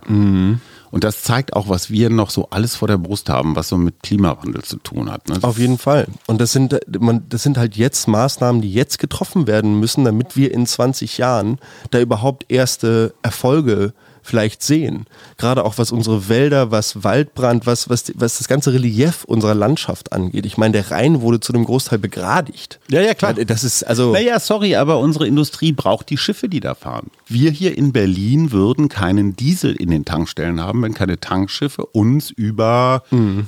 Und 0.91 1.05
das 1.05 1.23
zeigt 1.23 1.55
auch, 1.55 1.69
was 1.69 1.91
wir 1.91 2.11
noch 2.11 2.31
so 2.31 2.49
alles 2.51 2.77
vor 2.77 2.89
der 2.89 2.99
Brust 2.99 3.29
haben, 3.29 3.57
was 3.57 3.69
so 3.69 3.77
mit 3.77 4.03
Klimawandel 4.03 4.63
zu 4.63 4.77
tun 4.79 5.11
hat. 5.11 5.29
Ne? 5.29 5.39
Auf 5.43 5.59
jeden 5.59 5.79
Fall. 5.79 6.07
Und 6.27 6.41
das 6.41 6.53
sind, 6.53 6.79
man, 6.99 7.27
das 7.29 7.43
sind 7.43 7.59
halt 7.59 7.77
jetzt 7.77 8.09
Maßnahmen, 8.09 8.63
die 8.63 8.73
jetzt 8.73 8.99
getroffen 8.99 9.47
werden 9.47 9.79
müssen, 9.79 10.05
damit 10.05 10.37
wir 10.37 10.53
in 10.53 10.67
20 10.67 11.19
Jahren 11.19 11.59
da 11.91 12.01
überhaupt 12.01 12.47
erste 12.49 13.15
Erfolge 13.23 13.93
vielleicht 14.29 14.63
sehen. 14.63 15.07
Gerade 15.37 15.65
auch 15.65 15.79
was 15.79 15.91
unsere 15.91 16.29
Wälder, 16.29 16.71
was 16.71 17.03
Waldbrand, 17.03 17.67
was, 17.67 17.89
was, 17.89 18.13
was 18.15 18.39
das 18.39 18.47
ganze 18.49 18.73
Relief 18.73 19.25
unserer 19.25 19.55
Landschaft 19.55 20.13
angeht. 20.13 20.47
Ich 20.47 20.57
meine, 20.59 20.73
der 20.73 20.91
Rhein 20.91 21.21
wurde 21.21 21.41
zu 21.41 21.53
einem 21.53 21.65
Großteil 21.65 21.99
begradigt. 21.99 22.79
Ja, 22.89 23.01
ja, 23.01 23.15
klar. 23.15 23.35
Das 23.35 23.65
ist 23.65 23.83
also. 23.83 24.13
Naja, 24.13 24.39
sorry, 24.41 24.77
aber 24.77 24.99
unsere 24.99 25.27
Industrie 25.27 25.73
braucht 25.73 26.11
die 26.11 26.17
Schiffe, 26.19 26.49
die 26.49 26.61
da 26.61 26.75
fahren. 26.75 27.11
Wir 27.27 27.51
hier 27.51 27.77
in 27.77 27.93
Berlin 27.93 28.53
würden 28.53 28.89
keinen 28.89 29.35
Diesel 29.37 29.75
in 29.75 29.91
den 29.91 30.05
Tankstellen 30.05 30.61
haben, 30.61 30.83
wenn 30.83 30.95
keine 30.95 31.19
Tankschiffe 31.21 31.87
uns 31.87 32.31
über 32.31 33.03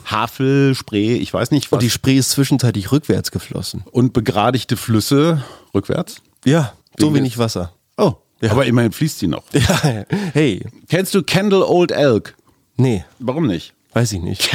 Havel, 0.07 0.75
Spree, 0.75 1.15
ich 1.17 1.33
weiß 1.33 1.51
nicht 1.51 1.71
was, 1.71 1.77
Und 1.77 1.83
die 1.83 1.91
Spree 1.91 2.17
ist 2.17 2.31
zwischenzeitlich 2.31 2.91
rückwärts 2.93 3.31
geflossen. 3.31 3.85
und 3.91 4.13
begradigte 4.13 4.77
Flüsse 4.77 5.43
rückwärts. 5.75 6.23
Ja, 6.45 6.73
so 6.99 7.15
wenig 7.15 7.39
Wasser. 7.39 7.73
Oh, 7.97 8.15
Ja. 8.41 8.53
aber 8.53 8.67
immerhin 8.67 8.93
fließt 8.93 9.19
sie 9.19 9.27
noch. 9.27 9.45
Ja, 9.53 10.05
hey, 10.33 10.65
Kennst 10.89 11.15
du 11.15 11.23
Kendall 11.23 11.63
Old 11.63 11.91
Elk? 11.93 12.35
nee, 12.77 13.05
Warum 13.19 13.47
nicht? 13.47 13.75
weiß 13.93 14.13
ich 14.13 14.21
nicht. 14.21 14.49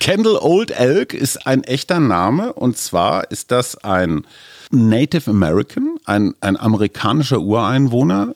Kendall 0.00 0.36
Old 0.40 0.72
Elk 0.72 1.14
ist 1.14 1.46
ein 1.46 1.62
echter 1.64 2.00
Name 2.00 2.52
und 2.52 2.76
zwar 2.76 3.30
ist 3.30 3.50
das 3.52 3.76
ein 3.84 4.26
Native 4.72 5.30
American, 5.30 5.96
ein, 6.06 6.34
ein 6.40 6.56
amerikanischer 6.58 7.40
Ureinwohner, 7.40 8.34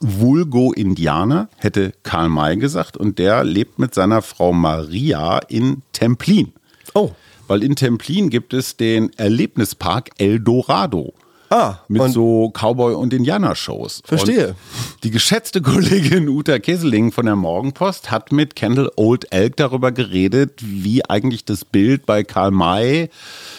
Vulgo-Indianer, 0.00 1.48
hätte 1.56 1.92
Karl 2.02 2.28
May 2.28 2.56
gesagt, 2.56 2.96
und 2.96 3.18
der 3.18 3.44
lebt 3.44 3.78
mit 3.78 3.94
seiner 3.94 4.22
Frau 4.22 4.52
Maria 4.52 5.38
in 5.48 5.82
Templin. 5.92 6.52
Oh. 6.94 7.12
Weil 7.46 7.62
in 7.62 7.76
Templin 7.76 8.30
gibt 8.30 8.54
es 8.54 8.76
den 8.76 9.10
Erlebnispark 9.18 10.10
El 10.18 10.40
Dorado. 10.40 11.12
Ah, 11.50 11.76
Mit 11.88 12.12
so 12.12 12.50
Cowboy- 12.50 12.94
und 12.94 13.12
Indianer-Shows. 13.12 14.02
Verstehe. 14.04 14.48
Und 14.48 14.56
die 15.04 15.10
geschätzte 15.10 15.62
Kollegin 15.62 16.28
Uta 16.28 16.58
Kesseling 16.58 17.12
von 17.12 17.26
der 17.26 17.36
Morgenpost 17.36 18.10
hat 18.10 18.32
mit 18.32 18.56
Kendall 18.56 18.90
Old 18.96 19.32
Elk 19.32 19.56
darüber 19.56 19.92
geredet, 19.92 20.60
wie 20.62 21.04
eigentlich 21.04 21.44
das 21.44 21.64
Bild 21.64 22.06
bei 22.06 22.24
Karl 22.24 22.50
May 22.50 23.10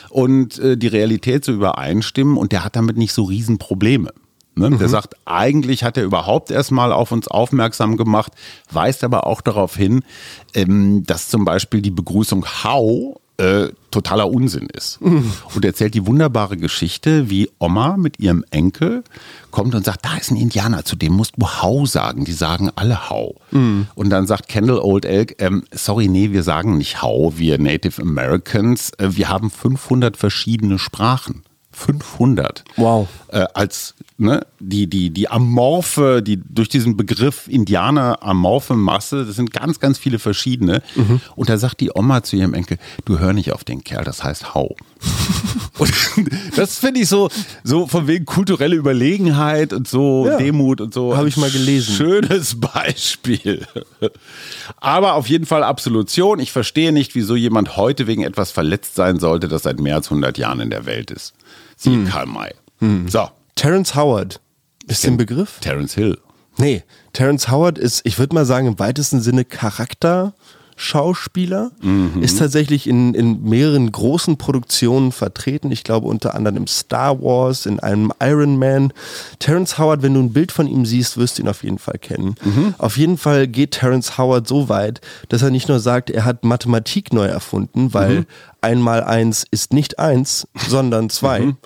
und 0.09 0.59
äh, 0.59 0.77
die 0.77 0.87
Realität 0.87 1.45
so 1.45 1.51
übereinstimmen. 1.51 2.37
Und 2.37 2.51
der 2.51 2.65
hat 2.65 2.75
damit 2.75 2.97
nicht 2.97 3.13
so 3.13 3.23
Riesenprobleme. 3.23 4.11
Ne? 4.55 4.71
Der 4.77 4.87
sagt, 4.87 5.15
eigentlich 5.25 5.83
hat 5.83 5.97
er 5.97 6.03
überhaupt 6.05 6.49
erstmal 6.49 6.93
auf 6.93 7.11
uns 7.11 7.27
aufmerksam 7.27 7.97
gemacht, 7.97 8.31
weist 8.71 9.03
aber 9.03 9.27
auch 9.27 9.41
darauf 9.41 9.75
hin, 9.75 10.03
ähm, 10.53 11.03
dass 11.05 11.27
zum 11.27 11.43
Beispiel 11.43 11.81
die 11.81 11.91
Begrüßung 11.91 12.45
How 12.63 13.19
äh, 13.37 13.69
totaler 13.91 14.29
Unsinn 14.29 14.67
ist. 14.73 14.99
Und 15.53 15.65
erzählt 15.65 15.93
die 15.93 16.05
wunderbare 16.05 16.57
Geschichte, 16.57 17.29
wie 17.29 17.49
Oma 17.59 17.97
mit 17.97 18.19
ihrem 18.19 18.43
Enkel 18.51 19.03
kommt 19.51 19.73
und 19.75 19.85
sagt, 19.85 20.05
da 20.05 20.17
ist 20.17 20.31
ein 20.31 20.37
Indianer, 20.37 20.83
zu 20.83 20.95
dem 20.95 21.13
musst 21.13 21.35
du 21.37 21.47
Hau 21.47 21.85
sagen. 21.85 22.25
Die 22.25 22.33
sagen 22.33 22.71
alle 22.75 23.09
Hau. 23.09 23.35
Und 23.95 24.09
dann 24.09 24.27
sagt 24.27 24.49
Kendall 24.49 24.79
Old 24.79 25.05
Elk, 25.05 25.35
ähm, 25.39 25.63
sorry, 25.71 26.07
nee, 26.07 26.31
wir 26.31 26.43
sagen 26.43 26.77
nicht 26.77 27.01
Hau, 27.01 27.37
wir 27.37 27.57
Native 27.57 28.01
Americans. 28.01 28.91
Äh, 28.97 29.15
wir 29.15 29.29
haben 29.29 29.49
500 29.49 30.17
verschiedene 30.17 30.79
Sprachen. 30.79 31.43
500. 31.75 32.63
Wow. 32.77 33.07
Äh, 33.27 33.45
als 33.53 33.95
ne, 34.17 34.45
die, 34.59 34.87
die, 34.87 35.09
die 35.09 35.29
amorphe, 35.29 36.21
die 36.23 36.41
durch 36.41 36.69
diesen 36.69 36.95
Begriff 36.95 37.47
Indianer 37.47 38.23
amorphe 38.23 38.75
Masse, 38.75 39.25
das 39.25 39.35
sind 39.35 39.51
ganz, 39.51 39.79
ganz 39.79 39.97
viele 39.97 40.19
verschiedene. 40.19 40.81
Mhm. 40.95 41.19
Und 41.35 41.49
da 41.49 41.57
sagt 41.57 41.81
die 41.81 41.91
Oma 41.93 42.23
zu 42.23 42.37
ihrem 42.37 42.53
Enkel, 42.53 42.77
du 43.03 43.19
hör 43.19 43.33
nicht 43.33 43.51
auf 43.51 43.63
den 43.63 43.83
Kerl, 43.83 44.05
das 44.05 44.23
heißt 44.23 44.55
hau. 44.55 44.75
und 45.77 45.91
das 46.55 46.77
finde 46.77 47.01
ich 47.01 47.09
so, 47.09 47.29
so 47.63 47.87
von 47.87 48.07
wegen 48.07 48.25
kulturelle 48.25 48.75
Überlegenheit 48.75 49.73
und 49.73 49.87
so 49.87 50.27
ja, 50.27 50.37
Demut 50.37 50.79
und 50.79 50.93
so. 50.93 51.17
Habe 51.17 51.27
ich 51.27 51.37
mal 51.37 51.51
gelesen. 51.51 51.93
Schönes 51.95 52.59
Beispiel. 52.59 53.67
Aber 54.77 55.13
auf 55.15 55.27
jeden 55.27 55.45
Fall 55.45 55.63
Absolution. 55.63 56.39
Ich 56.39 56.51
verstehe 56.51 56.93
nicht, 56.93 57.15
wieso 57.15 57.35
jemand 57.35 57.75
heute 57.75 58.07
wegen 58.07 58.23
etwas 58.23 58.51
verletzt 58.51 58.95
sein 58.95 59.19
sollte, 59.19 59.47
das 59.47 59.63
seit 59.63 59.79
mehr 59.79 59.95
als 59.95 60.07
100 60.07 60.37
Jahren 60.37 60.61
in 60.61 60.69
der 60.69 60.85
Welt 60.85 61.11
ist. 61.11 61.33
Sie 61.85 61.93
hm. 61.93 62.07
Karl 62.07 62.25
May. 62.25 62.51
Hm. 62.79 63.07
So. 63.07 63.29
Terence 63.55 63.95
Howard. 63.95 64.41
Ist 64.87 65.03
der 65.03 65.11
Begriff? 65.11 65.59
Terence 65.61 65.93
Hill. 65.95 66.17
Nee, 66.57 66.83
Terence 67.13 67.49
Howard 67.49 67.77
ist, 67.77 68.01
ich 68.05 68.19
würde 68.19 68.35
mal 68.35 68.45
sagen, 68.45 68.67
im 68.67 68.79
weitesten 68.79 69.21
Sinne 69.21 69.45
Charakter. 69.45 70.33
Schauspieler, 70.77 71.71
mhm. 71.81 72.21
ist 72.21 72.39
tatsächlich 72.39 72.87
in, 72.87 73.13
in 73.13 73.43
mehreren 73.43 73.91
großen 73.91 74.37
Produktionen 74.37 75.13
vertreten. 75.13 75.71
Ich 75.71 75.83
glaube 75.83 76.07
unter 76.07 76.35
anderem 76.35 76.57
im 76.57 76.67
Star 76.67 77.21
Wars, 77.21 77.65
in 77.65 77.79
einem 77.79 78.11
Iron 78.21 78.57
Man. 78.57 78.91
Terence 79.39 79.77
Howard, 79.77 80.01
wenn 80.01 80.13
du 80.13 80.19
ein 80.19 80.33
Bild 80.33 80.51
von 80.51 80.67
ihm 80.67 80.85
siehst, 80.85 81.17
wirst 81.17 81.37
du 81.37 81.43
ihn 81.43 81.47
auf 81.47 81.63
jeden 81.63 81.79
Fall 81.79 81.97
kennen. 81.97 82.35
Mhm. 82.43 82.75
Auf 82.77 82.97
jeden 82.97 83.17
Fall 83.17 83.47
geht 83.47 83.71
Terence 83.71 84.17
Howard 84.17 84.47
so 84.47 84.67
weit, 84.67 84.99
dass 85.29 85.41
er 85.41 85.49
nicht 85.49 85.69
nur 85.69 85.79
sagt, 85.79 86.09
er 86.09 86.25
hat 86.25 86.43
Mathematik 86.43 87.13
neu 87.13 87.25
erfunden, 87.25 87.93
weil 87.93 88.19
mhm. 88.19 88.25
einmal 88.59 89.03
eins 89.03 89.45
ist 89.49 89.71
nicht 89.71 89.97
eins, 89.97 90.47
sondern 90.67 91.09
zwei. 91.09 91.39
Mhm. 91.39 91.57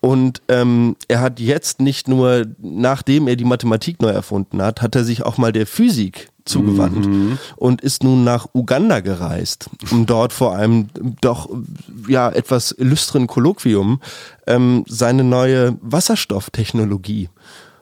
Und 0.00 0.42
ähm, 0.48 0.96
er 1.08 1.20
hat 1.20 1.40
jetzt 1.40 1.80
nicht 1.80 2.08
nur, 2.08 2.46
nachdem 2.60 3.26
er 3.26 3.36
die 3.36 3.46
Mathematik 3.46 4.02
neu 4.02 4.10
erfunden 4.10 4.60
hat, 4.60 4.82
hat 4.82 4.94
er 4.94 5.02
sich 5.02 5.22
auch 5.22 5.38
mal 5.38 5.50
der 5.50 5.66
Physik 5.66 6.28
zugewandt 6.44 7.06
mhm. 7.06 7.38
und 7.56 7.80
ist 7.80 8.04
nun 8.04 8.24
nach 8.24 8.48
Uganda 8.52 9.00
gereist, 9.00 9.70
um 9.90 10.06
dort 10.06 10.32
vor 10.32 10.54
einem 10.56 10.88
doch 11.20 11.48
ja 12.06 12.30
etwas 12.30 12.72
illustren 12.72 13.26
Kolloquium 13.26 14.00
ähm, 14.46 14.84
seine 14.86 15.24
neue 15.24 15.78
Wasserstofftechnologie 15.80 17.30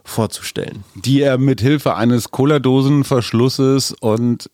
vorzustellen. 0.05 0.85
Die 0.95 1.21
er 1.23 1.39
mit 1.39 1.61
Hilfe 1.61 1.95
eines 1.97 2.31
Cola-Dosenverschlusses 2.31 3.95
und 4.01 4.51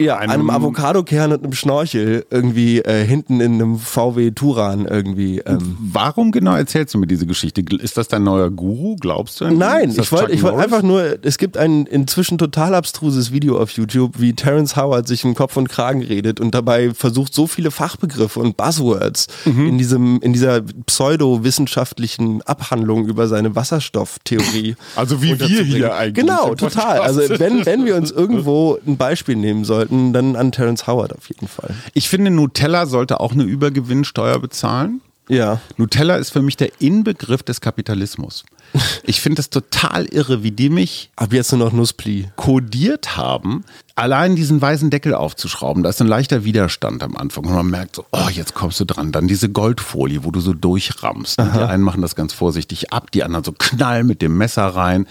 ja, 0.00 0.16
einem, 0.16 0.30
einem 0.30 0.50
Avocadokern 0.50 1.32
und 1.32 1.44
einem 1.44 1.52
Schnorchel 1.52 2.26
irgendwie 2.30 2.80
äh, 2.80 3.04
hinten 3.04 3.40
in 3.40 3.54
einem 3.54 3.78
VW 3.78 4.30
Turan 4.32 4.86
irgendwie. 4.86 5.38
Ähm. 5.40 5.76
Warum 5.80 6.32
genau 6.32 6.54
erzählst 6.54 6.94
du 6.94 6.98
mir 6.98 7.06
diese 7.06 7.26
Geschichte? 7.26 7.62
Ist 7.80 7.96
das 7.96 8.08
dein 8.08 8.24
neuer 8.24 8.50
Guru? 8.50 8.96
Glaubst 8.96 9.40
du? 9.40 9.50
Nein, 9.50 9.94
ich 9.96 10.12
wollte 10.12 10.32
ich 10.32 10.42
wollt 10.42 10.56
einfach 10.56 10.82
nur, 10.82 11.18
es 11.22 11.38
gibt 11.38 11.56
ein 11.56 11.86
inzwischen 11.86 12.38
total 12.38 12.74
abstruses 12.74 13.32
Video 13.32 13.58
auf 13.60 13.70
YouTube, 13.70 14.18
wie 14.18 14.34
Terence 14.34 14.76
Howard 14.76 15.06
sich 15.06 15.24
im 15.24 15.34
Kopf 15.34 15.56
und 15.56 15.68
Kragen 15.68 16.02
redet 16.02 16.40
und 16.40 16.54
dabei 16.54 16.92
versucht, 16.94 17.34
so 17.34 17.46
viele 17.46 17.70
Fachbegriffe 17.70 18.40
und 18.40 18.56
Buzzwords 18.56 19.28
mhm. 19.44 19.68
in 19.68 19.78
diesem, 19.78 20.20
in 20.20 20.32
dieser 20.32 20.62
pseudowissenschaftlichen 20.62 22.42
Abhandlung 22.42 23.06
über 23.06 23.28
seine 23.28 23.54
Wasserstofftheorie. 23.54 24.76
Also 24.96 25.22
wie 25.22 25.38
wir 25.38 25.46
hier 25.46 25.94
eigentlich. 25.94 26.26
Genau, 26.26 26.54
total. 26.54 27.00
Also 27.00 27.20
wenn, 27.38 27.64
wenn 27.66 27.84
wir 27.84 27.96
uns 27.96 28.10
irgendwo 28.10 28.78
ein 28.86 28.96
Beispiel 28.96 29.25
nehmen 29.34 29.64
sollten, 29.64 30.12
dann 30.12 30.36
an 30.36 30.52
Terence 30.52 30.86
Howard 30.86 31.12
auf 31.12 31.28
jeden 31.28 31.48
Fall. 31.48 31.74
Ich 31.94 32.08
finde, 32.08 32.30
Nutella 32.30 32.86
sollte 32.86 33.18
auch 33.18 33.32
eine 33.32 33.42
Übergewinnsteuer 33.42 34.38
bezahlen. 34.38 35.00
Ja. 35.28 35.60
Nutella 35.76 36.16
ist 36.16 36.30
für 36.30 36.42
mich 36.42 36.56
der 36.56 36.70
Inbegriff 36.80 37.42
des 37.42 37.60
Kapitalismus. 37.60 38.44
Ich 39.04 39.20
finde 39.20 39.40
es 39.40 39.50
total 39.50 40.06
irre, 40.06 40.42
wie 40.42 40.50
die 40.50 40.68
mich 40.68 41.10
ab 41.14 41.32
jetzt 41.32 41.52
nur 41.52 41.64
noch 41.64 41.72
Nusspli 41.72 42.28
kodiert 42.34 43.16
haben, 43.16 43.64
allein 43.94 44.34
diesen 44.34 44.60
weißen 44.60 44.90
Deckel 44.90 45.14
aufzuschrauben. 45.14 45.84
Da 45.84 45.90
ist 45.90 46.00
ein 46.00 46.08
leichter 46.08 46.44
Widerstand 46.44 47.04
am 47.04 47.16
Anfang 47.16 47.44
und 47.44 47.54
man 47.54 47.66
merkt 47.68 47.96
so, 47.96 48.04
oh, 48.10 48.28
jetzt 48.30 48.54
kommst 48.54 48.80
du 48.80 48.84
dran. 48.84 49.12
Dann 49.12 49.28
diese 49.28 49.48
Goldfolie, 49.48 50.24
wo 50.24 50.32
du 50.32 50.40
so 50.40 50.52
durchrammst. 50.52 51.38
Aha. 51.38 51.56
Die 51.56 51.64
einen 51.64 51.84
machen 51.84 52.02
das 52.02 52.16
ganz 52.16 52.32
vorsichtig 52.32 52.92
ab, 52.92 53.12
die 53.12 53.22
anderen 53.22 53.44
so 53.44 53.52
knall 53.52 54.02
mit 54.02 54.20
dem 54.20 54.36
Messer 54.36 54.66
rein. 54.66 55.06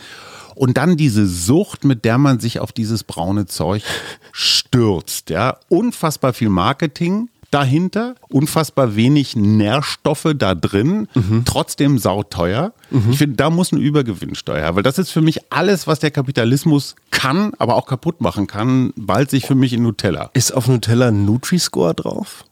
Und 0.56 0.78
dann 0.78 0.98
diese 0.98 1.28
Sucht, 1.28 1.86
mit 1.86 2.06
der 2.06 2.18
man 2.18 2.40
sich 2.40 2.60
auf 2.60 2.72
dieses 2.72 3.04
braune 3.04 3.46
Zeug 3.46 3.84
stürzt. 4.32 5.30
Ja, 5.30 5.58
unfassbar 5.70 6.34
viel 6.34 6.50
Marketing 6.50 7.30
dahinter, 7.52 8.16
unfassbar 8.28 8.96
wenig 8.98 9.36
Nährstoffe 9.36 10.34
da 10.38 10.56
drin, 10.56 11.08
mhm. 11.14 11.44
trotzdem 11.46 12.00
sauteuer. 12.00 12.74
Mhm. 12.90 13.12
Ich 13.12 13.18
finde, 13.18 13.38
da 13.38 13.50
muss 13.50 13.72
eine 13.72 13.82
Übergewinnsteuer, 13.82 14.76
weil 14.76 14.84
das 14.84 14.98
ist 14.98 15.12
für 15.12 15.22
mich 15.22 15.40
alles, 15.54 15.88
was 15.88 16.00
der 16.00 16.12
Kapitalismus 16.12 16.96
kann, 17.12 17.54
aber 17.58 17.76
auch 17.76 17.86
kaputt 17.86 18.20
machen 18.20 18.48
kann, 18.48 18.92
bald 18.98 19.30
sich 19.30 19.46
für 19.46 19.56
mich 19.56 19.72
in 19.72 19.84
Nutella. 19.84 20.32
Ist 20.34 20.52
auf 20.52 20.68
Nutella 20.68 21.08
ein 21.08 21.26
Nutri-Score 21.26 21.94
drauf? 21.94 22.44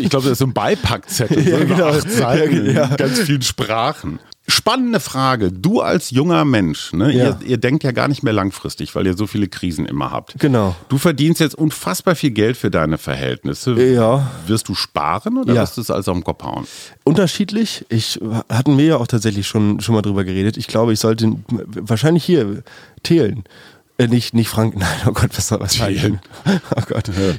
Ich 0.00 0.10
glaube, 0.10 0.24
das 0.24 0.32
ist 0.32 0.38
so 0.38 0.46
ein 0.46 0.54
Beipackzettel, 0.54 1.46
ja, 1.48 1.58
so 1.58 1.66
genau. 1.66 1.88
acht 1.88 2.10
Seiten, 2.10 2.74
ja. 2.74 2.86
ganz 2.96 3.20
vielen 3.20 3.42
Sprachen. 3.42 4.18
Spannende 4.48 4.98
Frage. 4.98 5.52
Du 5.52 5.80
als 5.80 6.10
junger 6.10 6.44
Mensch, 6.44 6.92
ne, 6.92 7.12
ja. 7.12 7.24
ihr, 7.24 7.38
ihr, 7.46 7.56
denkt 7.58 7.84
ja 7.84 7.92
gar 7.92 8.08
nicht 8.08 8.24
mehr 8.24 8.32
langfristig, 8.32 8.92
weil 8.96 9.06
ihr 9.06 9.16
so 9.16 9.28
viele 9.28 9.46
Krisen 9.46 9.86
immer 9.86 10.10
habt. 10.10 10.34
Genau. 10.40 10.74
Du 10.88 10.98
verdienst 10.98 11.40
jetzt 11.40 11.54
unfassbar 11.54 12.16
viel 12.16 12.32
Geld 12.32 12.56
für 12.56 12.68
deine 12.68 12.98
Verhältnisse. 12.98 13.80
Ja. 13.80 14.32
Wirst 14.48 14.68
du 14.68 14.74
sparen 14.74 15.38
oder 15.38 15.54
ja. 15.54 15.62
wirst 15.62 15.76
du 15.76 15.80
es 15.80 15.92
alles 15.92 16.08
auf 16.08 16.16
den 16.16 16.24
Kopf 16.24 16.42
hauen? 16.42 16.66
Unterschiedlich. 17.04 17.86
Ich 17.88 18.18
hatten 18.48 18.76
wir 18.78 18.84
ja 18.84 18.96
auch 18.96 19.06
tatsächlich 19.06 19.46
schon, 19.46 19.78
schon 19.80 19.94
mal 19.94 20.02
drüber 20.02 20.24
geredet. 20.24 20.56
Ich 20.56 20.66
glaube, 20.66 20.92
ich 20.92 20.98
sollte 20.98 21.36
wahrscheinlich 21.48 22.24
hier 22.24 22.64
Thelen 23.04 23.44
äh, 24.02 24.08
nicht, 24.08 24.34
nicht 24.34 24.48
Frank, 24.48 24.76
nein, 24.78 24.88
oh 25.06 25.12
Gott, 25.12 25.30
was 25.36 25.46
soll 25.48 25.60
was 25.60 25.74
Thelen. 25.74 26.20
Oh 26.46 26.82
Gott. 26.88 27.08
Ja. 27.08 27.34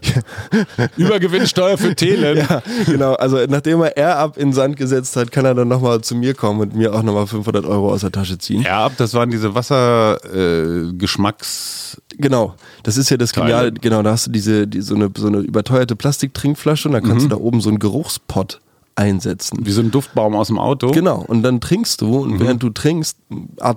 Übergewinnsteuer 0.97 1.77
für 1.77 1.95
Thelen. 1.95 2.37
Ja, 2.37 2.61
genau. 2.85 3.13
Also, 3.13 3.37
nachdem 3.47 3.81
er 3.81 3.95
Air-Up 3.97 4.37
in 4.37 4.53
Sand 4.53 4.77
gesetzt 4.77 5.15
hat, 5.15 5.31
kann 5.31 5.45
er 5.45 5.55
dann 5.55 5.67
nochmal 5.67 6.01
zu 6.01 6.15
mir 6.15 6.33
kommen 6.33 6.61
und 6.61 6.75
mir 6.75 6.93
auch 6.93 7.03
nochmal 7.03 7.27
500 7.27 7.65
Euro 7.65 7.91
aus 7.91 8.01
der 8.01 8.11
Tasche 8.11 8.37
ziehen. 8.37 8.63
Air-Up, 8.63 8.97
das 8.97 9.13
waren 9.13 9.29
diese 9.29 9.55
Wassergeschmacks. 9.55 12.01
Äh, 12.11 12.15
genau. 12.17 12.55
Das 12.83 12.97
ist 12.97 13.09
ja 13.09 13.17
das 13.17 13.33
Geniale. 13.33 13.71
Genau, 13.71 14.03
da 14.03 14.11
hast 14.11 14.27
du 14.27 14.31
diese, 14.31 14.67
die, 14.67 14.81
so, 14.81 14.95
eine, 14.95 15.09
so 15.15 15.27
eine 15.27 15.39
überteuerte 15.39 15.95
Plastiktrinkflasche 15.95 16.87
und 16.87 16.93
da 16.93 17.01
kannst 17.01 17.25
mhm. 17.25 17.29
du 17.29 17.35
da 17.35 17.41
oben 17.41 17.61
so 17.61 17.69
einen 17.69 17.79
Geruchspot 17.79 18.59
einsetzen. 18.95 19.65
Wie 19.65 19.71
so 19.71 19.81
ein 19.81 19.91
Duftbaum 19.91 20.35
aus 20.35 20.47
dem 20.47 20.59
Auto. 20.59 20.91
Genau. 20.91 21.23
Und 21.27 21.43
dann 21.43 21.61
trinkst 21.61 22.01
du 22.01 22.19
und 22.19 22.33
mhm. 22.33 22.39
während 22.39 22.63
du 22.63 22.69
trinkst, 22.69 23.17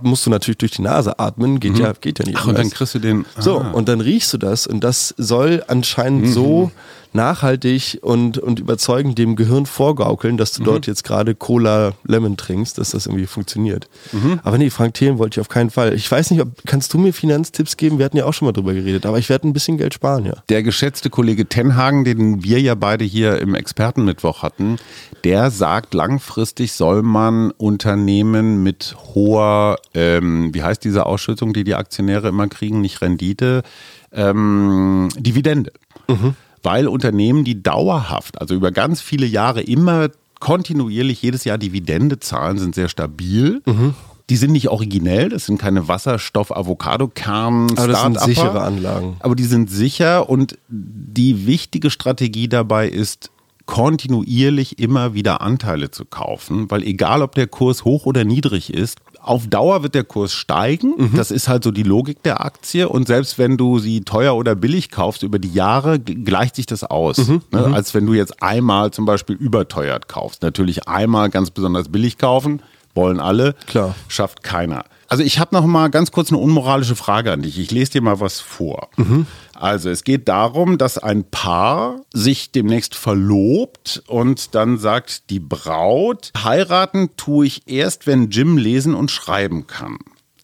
musst 0.02 0.26
du 0.26 0.30
natürlich 0.30 0.58
durch 0.58 0.72
die 0.72 0.82
Nase 0.82 1.18
atmen. 1.18 1.60
Geht 1.60 1.74
mhm. 1.74 1.80
ja, 1.80 1.92
geht 1.92 2.18
ja 2.18 2.24
nicht. 2.24 2.38
Ach, 2.38 2.46
und 2.46 2.58
dann 2.58 2.70
kriegst 2.70 2.94
du 2.94 2.98
den. 2.98 3.24
Ah. 3.36 3.42
So, 3.42 3.58
und 3.58 3.88
dann 3.88 4.00
riechst 4.00 4.32
du 4.32 4.38
das 4.38 4.66
und 4.66 4.84
das 4.84 5.14
soll 5.16 5.64
anscheinend 5.68 6.26
mhm. 6.26 6.32
so 6.32 6.72
nachhaltig 7.16 7.98
und, 8.02 8.38
und 8.38 8.60
überzeugend 8.60 9.18
dem 9.18 9.34
Gehirn 9.34 9.66
vorgaukeln, 9.66 10.36
dass 10.36 10.52
du 10.52 10.60
mhm. 10.60 10.66
dort 10.66 10.86
jetzt 10.86 11.02
gerade 11.02 11.34
Cola 11.34 11.94
Lemon 12.04 12.36
trinkst, 12.36 12.78
dass 12.78 12.90
das 12.90 13.06
irgendwie 13.06 13.26
funktioniert. 13.26 13.88
Mhm. 14.12 14.40
Aber 14.44 14.58
nee, 14.58 14.70
Frank 14.70 14.94
Thelen 14.94 15.18
wollte 15.18 15.34
ich 15.34 15.40
auf 15.40 15.48
keinen 15.48 15.70
Fall. 15.70 15.94
Ich 15.94 16.10
weiß 16.10 16.30
nicht, 16.30 16.40
ob, 16.40 16.48
kannst 16.66 16.94
du 16.94 16.98
mir 16.98 17.12
Finanztipps 17.12 17.76
geben? 17.76 17.98
Wir 17.98 18.04
hatten 18.04 18.16
ja 18.16 18.24
auch 18.26 18.34
schon 18.34 18.46
mal 18.46 18.52
drüber 18.52 18.74
geredet, 18.74 19.04
aber 19.06 19.18
ich 19.18 19.28
werde 19.28 19.48
ein 19.48 19.52
bisschen 19.52 19.78
Geld 19.78 19.94
sparen, 19.94 20.26
ja. 20.26 20.34
Der 20.48 20.62
geschätzte 20.62 21.10
Kollege 21.10 21.46
Tenhagen, 21.46 22.04
den 22.04 22.44
wir 22.44 22.60
ja 22.60 22.74
beide 22.76 23.04
hier 23.04 23.40
im 23.40 23.54
Expertenmittwoch 23.54 24.42
hatten, 24.42 24.76
der 25.24 25.50
sagt, 25.50 25.94
langfristig 25.94 26.72
soll 26.72 27.02
man 27.02 27.50
Unternehmen 27.50 28.62
mit 28.62 28.94
hoher, 29.14 29.78
ähm, 29.94 30.54
wie 30.54 30.62
heißt 30.62 30.84
diese 30.84 31.06
Ausschüttung, 31.06 31.52
die 31.52 31.64
die 31.64 31.74
Aktionäre 31.74 32.28
immer 32.28 32.46
kriegen, 32.46 32.80
nicht 32.80 33.00
Rendite, 33.00 33.62
ähm, 34.12 35.08
Dividende. 35.18 35.72
Mhm 36.08 36.36
weil 36.66 36.88
Unternehmen, 36.88 37.44
die 37.44 37.62
dauerhaft, 37.62 38.40
also 38.40 38.54
über 38.54 38.72
ganz 38.72 39.00
viele 39.00 39.24
Jahre 39.24 39.62
immer 39.62 40.08
kontinuierlich 40.40 41.22
jedes 41.22 41.44
Jahr 41.44 41.58
Dividende 41.58 42.18
zahlen, 42.18 42.58
sind 42.58 42.74
sehr 42.74 42.88
stabil. 42.88 43.62
Mhm. 43.64 43.94
Die 44.28 44.36
sind 44.36 44.50
nicht 44.50 44.68
originell, 44.68 45.28
das 45.28 45.46
sind 45.46 45.58
keine 45.58 45.86
Wasserstoff-Avocado-Kern. 45.86 47.70
Aber 47.76 47.86
das 47.86 48.02
sind 48.02 48.20
sichere 48.20 48.62
Anlagen. 48.62 49.14
Aber 49.20 49.36
die 49.36 49.44
sind 49.44 49.70
sicher 49.70 50.28
und 50.28 50.58
die 50.68 51.46
wichtige 51.46 51.90
Strategie 51.90 52.48
dabei 52.48 52.88
ist, 52.88 53.30
kontinuierlich 53.66 54.80
immer 54.80 55.14
wieder 55.14 55.42
Anteile 55.42 55.92
zu 55.92 56.04
kaufen, 56.04 56.68
weil 56.70 56.82
egal 56.82 57.22
ob 57.22 57.36
der 57.36 57.46
Kurs 57.46 57.84
hoch 57.84 58.06
oder 58.06 58.24
niedrig 58.24 58.74
ist, 58.74 58.98
auf 59.26 59.46
Dauer 59.48 59.82
wird 59.82 59.94
der 59.94 60.04
Kurs 60.04 60.32
steigen. 60.32 60.94
Mhm. 60.96 61.16
Das 61.16 61.30
ist 61.30 61.48
halt 61.48 61.64
so 61.64 61.70
die 61.70 61.82
Logik 61.82 62.22
der 62.22 62.44
Aktie. 62.44 62.88
Und 62.88 63.06
selbst 63.06 63.38
wenn 63.38 63.56
du 63.56 63.78
sie 63.78 64.02
teuer 64.02 64.36
oder 64.36 64.54
billig 64.54 64.90
kaufst, 64.90 65.22
über 65.22 65.38
die 65.38 65.52
Jahre 65.52 65.98
gleicht 65.98 66.56
sich 66.56 66.66
das 66.66 66.84
aus. 66.84 67.18
Mhm. 67.18 67.42
Ne? 67.50 67.68
Mhm. 67.68 67.74
Als 67.74 67.94
wenn 67.94 68.06
du 68.06 68.14
jetzt 68.14 68.42
einmal 68.42 68.90
zum 68.92 69.04
Beispiel 69.04 69.36
überteuert 69.36 70.08
kaufst. 70.08 70.42
Natürlich 70.42 70.88
einmal 70.88 71.30
ganz 71.30 71.50
besonders 71.50 71.88
billig 71.88 72.18
kaufen, 72.18 72.62
wollen 72.94 73.20
alle, 73.20 73.54
Klar. 73.66 73.94
schafft 74.08 74.42
keiner. 74.42 74.84
Also 75.08 75.22
ich 75.22 75.38
habe 75.38 75.54
noch 75.54 75.64
mal 75.66 75.88
ganz 75.90 76.10
kurz 76.10 76.30
eine 76.30 76.38
unmoralische 76.38 76.96
Frage 76.96 77.30
an 77.30 77.42
dich. 77.42 77.58
Ich 77.58 77.70
lese 77.70 77.92
dir 77.92 78.02
mal 78.02 78.18
was 78.18 78.40
vor. 78.40 78.88
Also 79.60 79.90
es 79.90 80.04
geht 80.04 80.28
darum, 80.28 80.78
dass 80.78 80.98
ein 80.98 81.24
Paar 81.24 82.00
sich 82.12 82.52
demnächst 82.52 82.94
verlobt 82.94 84.02
und 84.06 84.54
dann 84.54 84.78
sagt 84.78 85.30
die 85.30 85.40
Braut, 85.40 86.32
heiraten 86.36 87.10
tue 87.16 87.46
ich 87.46 87.62
erst, 87.66 88.06
wenn 88.06 88.30
Jim 88.30 88.58
lesen 88.58 88.94
und 88.94 89.10
schreiben 89.10 89.66
kann. 89.66 89.98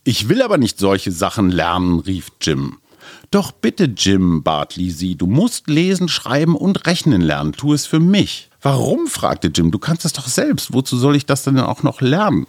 Ich 0.04 0.28
will 0.28 0.42
aber 0.42 0.58
nicht 0.58 0.78
solche 0.78 1.12
Sachen 1.12 1.50
lernen, 1.50 2.00
rief 2.00 2.28
Jim. 2.40 2.78
Doch 3.30 3.52
bitte, 3.52 3.84
Jim, 3.84 4.42
bat 4.42 4.76
Lizzie, 4.76 5.16
du 5.16 5.26
musst 5.26 5.68
lesen, 5.68 6.08
schreiben 6.08 6.54
und 6.54 6.86
rechnen 6.86 7.22
lernen. 7.22 7.52
Tu 7.52 7.72
es 7.72 7.86
für 7.86 8.00
mich. 8.00 8.50
Warum? 8.60 9.06
fragte 9.06 9.48
Jim. 9.48 9.70
Du 9.70 9.78
kannst 9.78 10.04
es 10.04 10.12
doch 10.12 10.28
selbst. 10.28 10.72
Wozu 10.72 10.96
soll 10.96 11.16
ich 11.16 11.26
das 11.26 11.42
denn 11.42 11.58
auch 11.58 11.82
noch 11.82 12.00
lernen? 12.00 12.46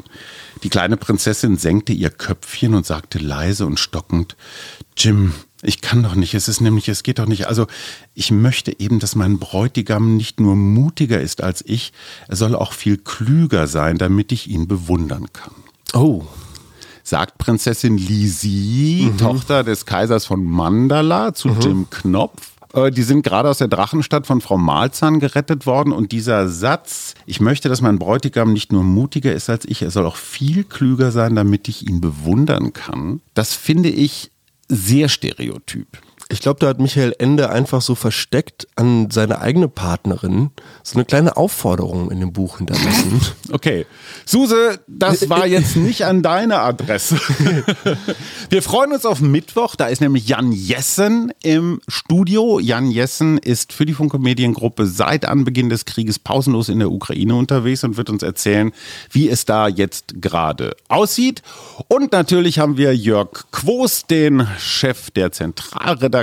Die 0.62 0.70
kleine 0.70 0.98
Prinzessin 0.98 1.58
senkte 1.58 1.94
ihr 1.94 2.10
Köpfchen 2.10 2.74
und 2.76 2.86
sagte 2.86 3.18
leise 3.18 3.66
und 3.66 3.80
stockend, 3.80 4.36
Jim, 4.98 5.34
ich 5.64 5.82
kann 5.82 6.04
doch 6.04 6.16
nicht, 6.16 6.34
es 6.34 6.48
ist 6.48 6.62
nämlich, 6.62 6.90
es 6.90 7.04
geht 7.04 7.20
doch 7.20 7.26
nicht. 7.26 7.48
Also, 7.48 7.68
ich 8.14 8.32
möchte 8.32 8.80
eben, 8.80 9.00
dass 9.00 9.16
mein 9.16 9.40
Bräutigam 9.40 10.18
nicht 10.18 10.40
nur 10.40 10.56
mutiger 10.56 11.22
ist 11.22 11.42
als 11.42 11.64
ich, 11.66 11.94
er 12.28 12.36
soll 12.36 12.56
auch 12.56 12.74
viel 12.74 12.98
klüger 12.98 13.68
sein, 13.68 13.98
damit 13.98 14.32
ich 14.32 14.50
ihn 14.50 14.68
bewundern 14.68 15.28
kann. 15.32 15.54
Oh. 15.94 16.24
Sagt 17.04 17.38
Prinzessin 17.38 17.98
Lisi, 17.98 19.12
Tochter 19.18 19.64
des 19.64 19.86
Kaisers 19.86 20.26
von 20.26 20.44
Mandala, 20.44 21.34
zu 21.34 21.50
Jim 21.50 21.90
Knopf. 21.90 22.54
Äh, 22.74 22.92
Die 22.92 23.04
sind 23.04 23.24
gerade 23.24 23.50
aus 23.50 23.60
der 23.60 23.68
Drachenstadt 23.68 24.28
von 24.28 24.42
Frau 24.42 24.58
Malzahn 24.58 25.20
gerettet 25.20 25.66
worden 25.66 25.94
und 25.94 26.12
dieser 26.12 26.50
Satz, 26.50 27.14
ich 27.26 27.40
möchte, 27.40 27.70
dass 27.70 27.82
mein 27.82 28.00
Bräutigam 28.00 28.52
nicht 28.52 28.72
nur 28.72 28.84
mutiger 28.84 29.34
ist 29.34 29.50
als 29.50 29.66
ich, 29.66 29.82
er 29.82 29.92
soll 29.92 30.06
auch 30.06 30.18
viel 30.18 30.64
klüger 30.64 31.12
sein, 31.12 31.36
damit 31.36 31.68
ich 31.68 31.88
ihn 31.88 32.02
bewundern 32.02 32.74
kann, 32.74 33.22
das 33.34 33.54
finde 33.54 33.90
ich 33.90 34.32
sehr 34.76 35.10
stereotyp. 35.10 35.98
Ich 36.34 36.40
glaube, 36.42 36.60
da 36.60 36.68
hat 36.70 36.80
Michael 36.80 37.14
Ende 37.20 37.52
einfach 37.52 37.84
so 37.84 37.94
versteckt 37.94 38.68
an 38.76 39.12
seine 39.12 39.40
eigene 39.40 39.68
Partnerin 39.68 40.50
so 40.82 40.96
eine 40.96 41.06
kleine 41.06 41.38
Aufforderung 41.38 42.10
in 42.10 42.20
dem 42.20 42.34
Buch 42.34 42.58
hinterlassen. 42.58 43.22
Okay. 43.52 43.86
Suse, 44.26 44.80
das 44.88 45.30
war 45.30 45.46
jetzt 45.46 45.76
nicht 45.76 46.06
an 46.06 46.24
deine 46.24 46.62
Adresse. 46.62 47.20
Wir 48.50 48.64
freuen 48.64 48.92
uns 48.92 49.06
auf 49.06 49.22
Mittwoch. 49.22 49.76
Da 49.76 49.88
ist 49.88 50.02
nämlich 50.02 50.28
Jan 50.28 50.52
Jessen 50.52 51.32
im 51.44 51.80
Studio. 51.88 52.60
Jan 52.60 52.90
Jessen 52.90 53.38
ist 53.38 53.74
für 53.74 53.86
die 53.86 53.94
Funke 53.94 54.18
Mediengruppe 54.18 54.88
seit 54.88 55.26
Anbeginn 55.26 55.70
des 55.70 55.86
Krieges 55.86 56.18
pausenlos 56.18 56.68
in 56.68 56.80
der 56.80 56.92
Ukraine 56.92 57.36
unterwegs 57.36 57.84
und 57.84 57.96
wird 57.96 58.10
uns 58.10 58.24
erzählen, 58.24 58.72
wie 59.12 59.30
es 59.30 59.46
da 59.46 59.68
jetzt 59.68 60.20
gerade 60.20 60.76
aussieht. 60.88 61.44
Und 61.90 62.12
natürlich 62.12 62.58
haben 62.58 62.78
wir 62.78 62.96
Jörg 62.96 63.46
Quos, 63.52 64.08
den 64.08 64.48
Chef 64.58 65.12
der 65.12 65.32
Zentralredaktion 65.32 66.23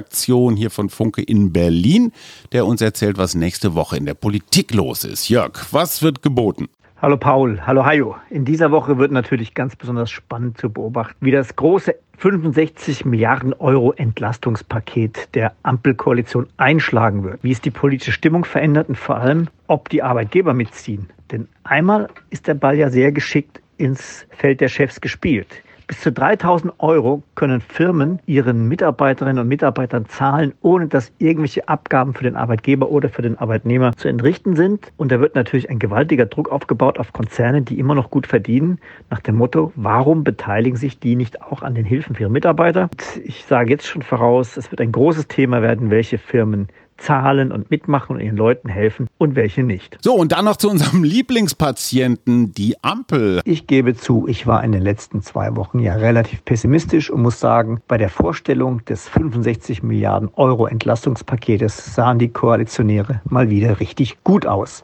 hier 0.56 0.70
von 0.70 0.88
Funke 0.88 1.22
in 1.22 1.52
Berlin, 1.52 2.12
der 2.52 2.66
uns 2.66 2.80
erzählt, 2.80 3.18
was 3.18 3.34
nächste 3.34 3.74
Woche 3.74 3.96
in 3.96 4.06
der 4.06 4.14
Politik 4.14 4.74
los 4.74 5.04
ist. 5.04 5.28
Jörg, 5.28 5.72
was 5.72 6.02
wird 6.02 6.22
geboten? 6.22 6.68
Hallo 7.02 7.16
Paul, 7.16 7.62
hallo 7.66 7.86
Hajo. 7.86 8.16
In 8.28 8.44
dieser 8.44 8.70
Woche 8.70 8.98
wird 8.98 9.10
natürlich 9.10 9.54
ganz 9.54 9.74
besonders 9.74 10.10
spannend 10.10 10.58
zu 10.58 10.70
beobachten, 10.70 11.16
wie 11.24 11.30
das 11.30 11.56
große 11.56 11.94
65 12.18 13.06
Milliarden 13.06 13.54
Euro 13.54 13.92
Entlastungspaket 13.92 15.34
der 15.34 15.54
Ampelkoalition 15.62 16.46
einschlagen 16.58 17.24
wird, 17.24 17.42
wie 17.42 17.52
es 17.52 17.62
die 17.62 17.70
politische 17.70 18.12
Stimmung 18.12 18.44
verändert 18.44 18.90
und 18.90 18.98
vor 18.98 19.16
allem, 19.16 19.48
ob 19.66 19.88
die 19.88 20.02
Arbeitgeber 20.02 20.52
mitziehen. 20.52 21.08
Denn 21.32 21.48
einmal 21.64 22.08
ist 22.28 22.46
der 22.46 22.54
Ball 22.54 22.76
ja 22.76 22.90
sehr 22.90 23.12
geschickt 23.12 23.62
ins 23.78 24.26
Feld 24.28 24.60
der 24.60 24.68
Chefs 24.68 25.00
gespielt. 25.00 25.48
Bis 25.90 26.02
zu 26.02 26.12
3000 26.12 26.74
Euro 26.78 27.24
können 27.34 27.60
Firmen 27.60 28.20
ihren 28.24 28.68
Mitarbeiterinnen 28.68 29.40
und 29.42 29.48
Mitarbeitern 29.48 30.06
zahlen, 30.06 30.54
ohne 30.60 30.86
dass 30.86 31.10
irgendwelche 31.18 31.66
Abgaben 31.66 32.14
für 32.14 32.22
den 32.22 32.36
Arbeitgeber 32.36 32.90
oder 32.90 33.08
für 33.08 33.22
den 33.22 33.36
Arbeitnehmer 33.36 33.96
zu 33.96 34.06
entrichten 34.06 34.54
sind. 34.54 34.92
Und 34.98 35.10
da 35.10 35.18
wird 35.18 35.34
natürlich 35.34 35.68
ein 35.68 35.80
gewaltiger 35.80 36.26
Druck 36.26 36.52
aufgebaut 36.52 37.00
auf 37.00 37.12
Konzerne, 37.12 37.62
die 37.62 37.80
immer 37.80 37.96
noch 37.96 38.08
gut 38.08 38.28
verdienen, 38.28 38.78
nach 39.10 39.18
dem 39.18 39.34
Motto, 39.34 39.72
warum 39.74 40.22
beteiligen 40.22 40.76
sich 40.76 41.00
die 41.00 41.16
nicht 41.16 41.42
auch 41.42 41.62
an 41.62 41.74
den 41.74 41.84
Hilfen 41.84 42.14
für 42.14 42.22
ihre 42.22 42.30
Mitarbeiter? 42.30 42.82
Und 42.82 43.24
ich 43.24 43.44
sage 43.44 43.70
jetzt 43.70 43.88
schon 43.88 44.02
voraus, 44.02 44.56
es 44.56 44.70
wird 44.70 44.80
ein 44.80 44.92
großes 44.92 45.26
Thema 45.26 45.60
werden, 45.60 45.90
welche 45.90 46.18
Firmen 46.18 46.68
zahlen 47.00 47.50
und 47.50 47.70
mitmachen 47.70 48.16
und 48.16 48.22
ihren 48.22 48.36
Leuten 48.36 48.68
helfen 48.68 49.08
und 49.18 49.34
welche 49.34 49.62
nicht. 49.62 49.98
So, 50.00 50.14
und 50.14 50.32
dann 50.32 50.44
noch 50.44 50.56
zu 50.56 50.70
unserem 50.70 51.02
Lieblingspatienten, 51.04 52.52
die 52.52 52.76
Ampel. 52.82 53.40
Ich 53.44 53.66
gebe 53.66 53.94
zu, 53.94 54.28
ich 54.28 54.46
war 54.46 54.62
in 54.62 54.72
den 54.72 54.82
letzten 54.82 55.22
zwei 55.22 55.56
Wochen 55.56 55.78
ja 55.78 55.94
relativ 55.94 56.44
pessimistisch 56.44 57.10
und 57.10 57.22
muss 57.22 57.40
sagen, 57.40 57.80
bei 57.88 57.96
der 57.98 58.10
Vorstellung 58.10 58.84
des 58.84 59.08
65 59.08 59.82
Milliarden 59.82 60.28
Euro 60.34 60.66
Entlastungspaketes 60.66 61.94
sahen 61.94 62.18
die 62.18 62.28
Koalitionäre 62.28 63.20
mal 63.24 63.50
wieder 63.50 63.80
richtig 63.80 64.22
gut 64.22 64.46
aus. 64.46 64.82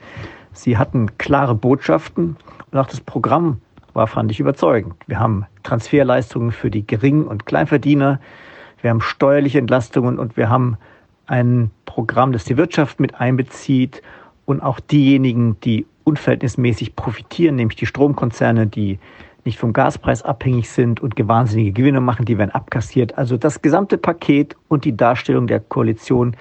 Sie 0.52 0.78
hatten 0.78 1.18
klare 1.18 1.54
Botschaften 1.54 2.36
und 2.70 2.78
auch 2.78 2.86
das 2.86 3.00
Programm 3.00 3.60
war, 3.92 4.06
fand 4.06 4.30
ich, 4.30 4.40
überzeugend. 4.40 4.94
Wir 5.06 5.20
haben 5.20 5.46
Transferleistungen 5.62 6.52
für 6.52 6.70
die 6.70 6.86
Gering- 6.86 7.26
und 7.26 7.46
Kleinverdiener, 7.46 8.20
wir 8.80 8.90
haben 8.90 9.00
steuerliche 9.00 9.58
Entlastungen 9.58 10.18
und 10.18 10.36
wir 10.36 10.48
haben 10.48 10.76
ein 11.26 11.70
Programm, 11.96 12.32
das 12.32 12.44
die 12.44 12.58
Wirtschaft 12.58 13.00
mit 13.00 13.14
einbezieht 13.14 14.02
und 14.44 14.60
auch 14.62 14.80
diejenigen, 14.80 15.58
die 15.60 15.86
unverhältnismäßig 16.04 16.94
profitieren, 16.94 17.56
nämlich 17.56 17.78
die 17.78 17.86
Stromkonzerne, 17.86 18.66
die 18.66 18.98
nicht 19.46 19.58
vom 19.58 19.72
Gaspreis 19.72 20.20
abhängig 20.20 20.68
sind 20.68 21.00
und 21.00 21.14
wahnsinnige 21.26 21.72
Gewinne 21.72 22.02
machen, 22.02 22.26
die 22.26 22.36
werden 22.36 22.50
abkassiert. 22.50 23.16
Also 23.16 23.38
das 23.38 23.62
gesamte 23.62 23.96
Paket 23.96 24.56
und 24.68 24.84
die 24.84 24.94
Darstellung 24.94 25.46
der 25.46 25.58
Koalition 25.58 26.36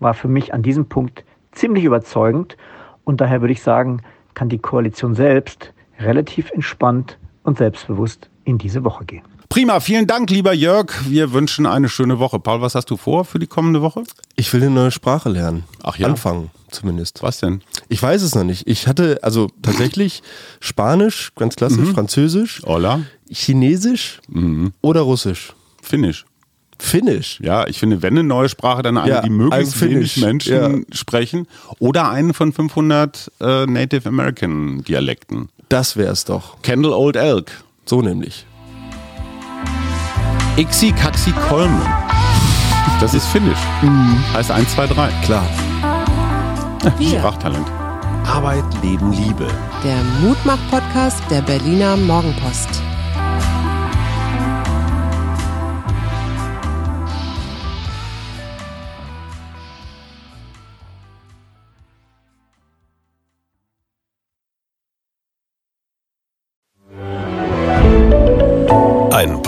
war 0.00 0.14
für 0.14 0.28
mich 0.28 0.54
an 0.54 0.62
diesem 0.62 0.86
Punkt 0.86 1.22
ziemlich 1.52 1.84
überzeugend. 1.84 2.56
Und 3.04 3.20
daher 3.20 3.42
würde 3.42 3.52
ich 3.52 3.62
sagen, 3.62 4.00
kann 4.32 4.48
die 4.48 4.58
Koalition 4.58 5.14
selbst 5.14 5.74
relativ 6.00 6.50
entspannt 6.50 7.18
und 7.42 7.58
selbstbewusst 7.58 8.30
in 8.44 8.56
diese 8.56 8.84
Woche 8.84 9.04
gehen. 9.04 9.33
Prima, 9.54 9.78
vielen 9.78 10.08
Dank, 10.08 10.30
lieber 10.30 10.52
Jörg. 10.52 10.92
Wir 11.08 11.32
wünschen 11.32 11.64
eine 11.64 11.88
schöne 11.88 12.18
Woche. 12.18 12.40
Paul, 12.40 12.60
was 12.60 12.74
hast 12.74 12.90
du 12.90 12.96
vor 12.96 13.24
für 13.24 13.38
die 13.38 13.46
kommende 13.46 13.82
Woche? 13.82 14.02
Ich 14.34 14.52
will 14.52 14.60
eine 14.60 14.72
neue 14.72 14.90
Sprache 14.90 15.28
lernen. 15.28 15.62
Ach 15.80 15.96
ja? 15.96 16.08
Anfangen 16.08 16.50
zumindest. 16.72 17.22
Was 17.22 17.38
denn? 17.38 17.62
Ich 17.88 18.02
weiß 18.02 18.22
es 18.22 18.34
noch 18.34 18.42
nicht. 18.42 18.66
Ich 18.66 18.88
hatte 18.88 19.20
also 19.22 19.46
tatsächlich 19.62 20.24
Spanisch, 20.58 21.30
ganz 21.36 21.54
klassisch, 21.54 21.88
Französisch, 21.90 22.62
Hola? 22.66 23.02
Chinesisch 23.30 24.20
oder 24.80 25.02
Russisch. 25.02 25.52
Finnisch. 25.80 26.24
Finnisch. 26.80 27.38
Ja, 27.40 27.68
ich 27.68 27.78
finde, 27.78 28.02
wenn 28.02 28.14
eine 28.14 28.24
neue 28.24 28.48
Sprache, 28.48 28.82
dann 28.82 28.98
eine, 28.98 29.08
Ja, 29.08 29.20
die 29.22 29.30
möglichst 29.30 29.80
wenig 29.80 30.16
Menschen 30.16 30.84
sprechen. 30.90 31.46
Oder 31.78 32.10
einen 32.10 32.34
von 32.34 32.52
500 32.52 33.30
äh, 33.40 33.66
Native 33.66 34.08
American 34.08 34.82
Dialekten. 34.82 35.48
Das 35.68 35.96
wär's 35.96 36.24
doch. 36.24 36.60
Kendall 36.62 36.92
Old 36.92 37.14
Elk. 37.14 37.52
So 37.84 38.02
nämlich. 38.02 38.46
Ixi 40.56 40.92
Kaxi 40.92 41.32
Kolmen. 41.48 41.82
Das 43.00 43.12
ist 43.12 43.26
Finnisch. 43.26 43.58
Heißt 44.32 44.50
1, 44.52 44.70
2, 44.74 44.86
3. 44.86 45.08
Klar. 45.24 45.46
Wir, 46.98 47.18
Sprachtalent. 47.18 47.66
Arbeit, 48.26 48.64
Leben, 48.82 49.12
Liebe. 49.12 49.48
der 49.82 50.02
Mutmach-Podcast 50.22 51.22
der 51.30 51.42
Berliner 51.42 51.96
Morgenpost. 51.96 52.68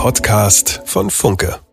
Podcast 0.06 0.82
von 0.84 1.10
Funke. 1.10 1.65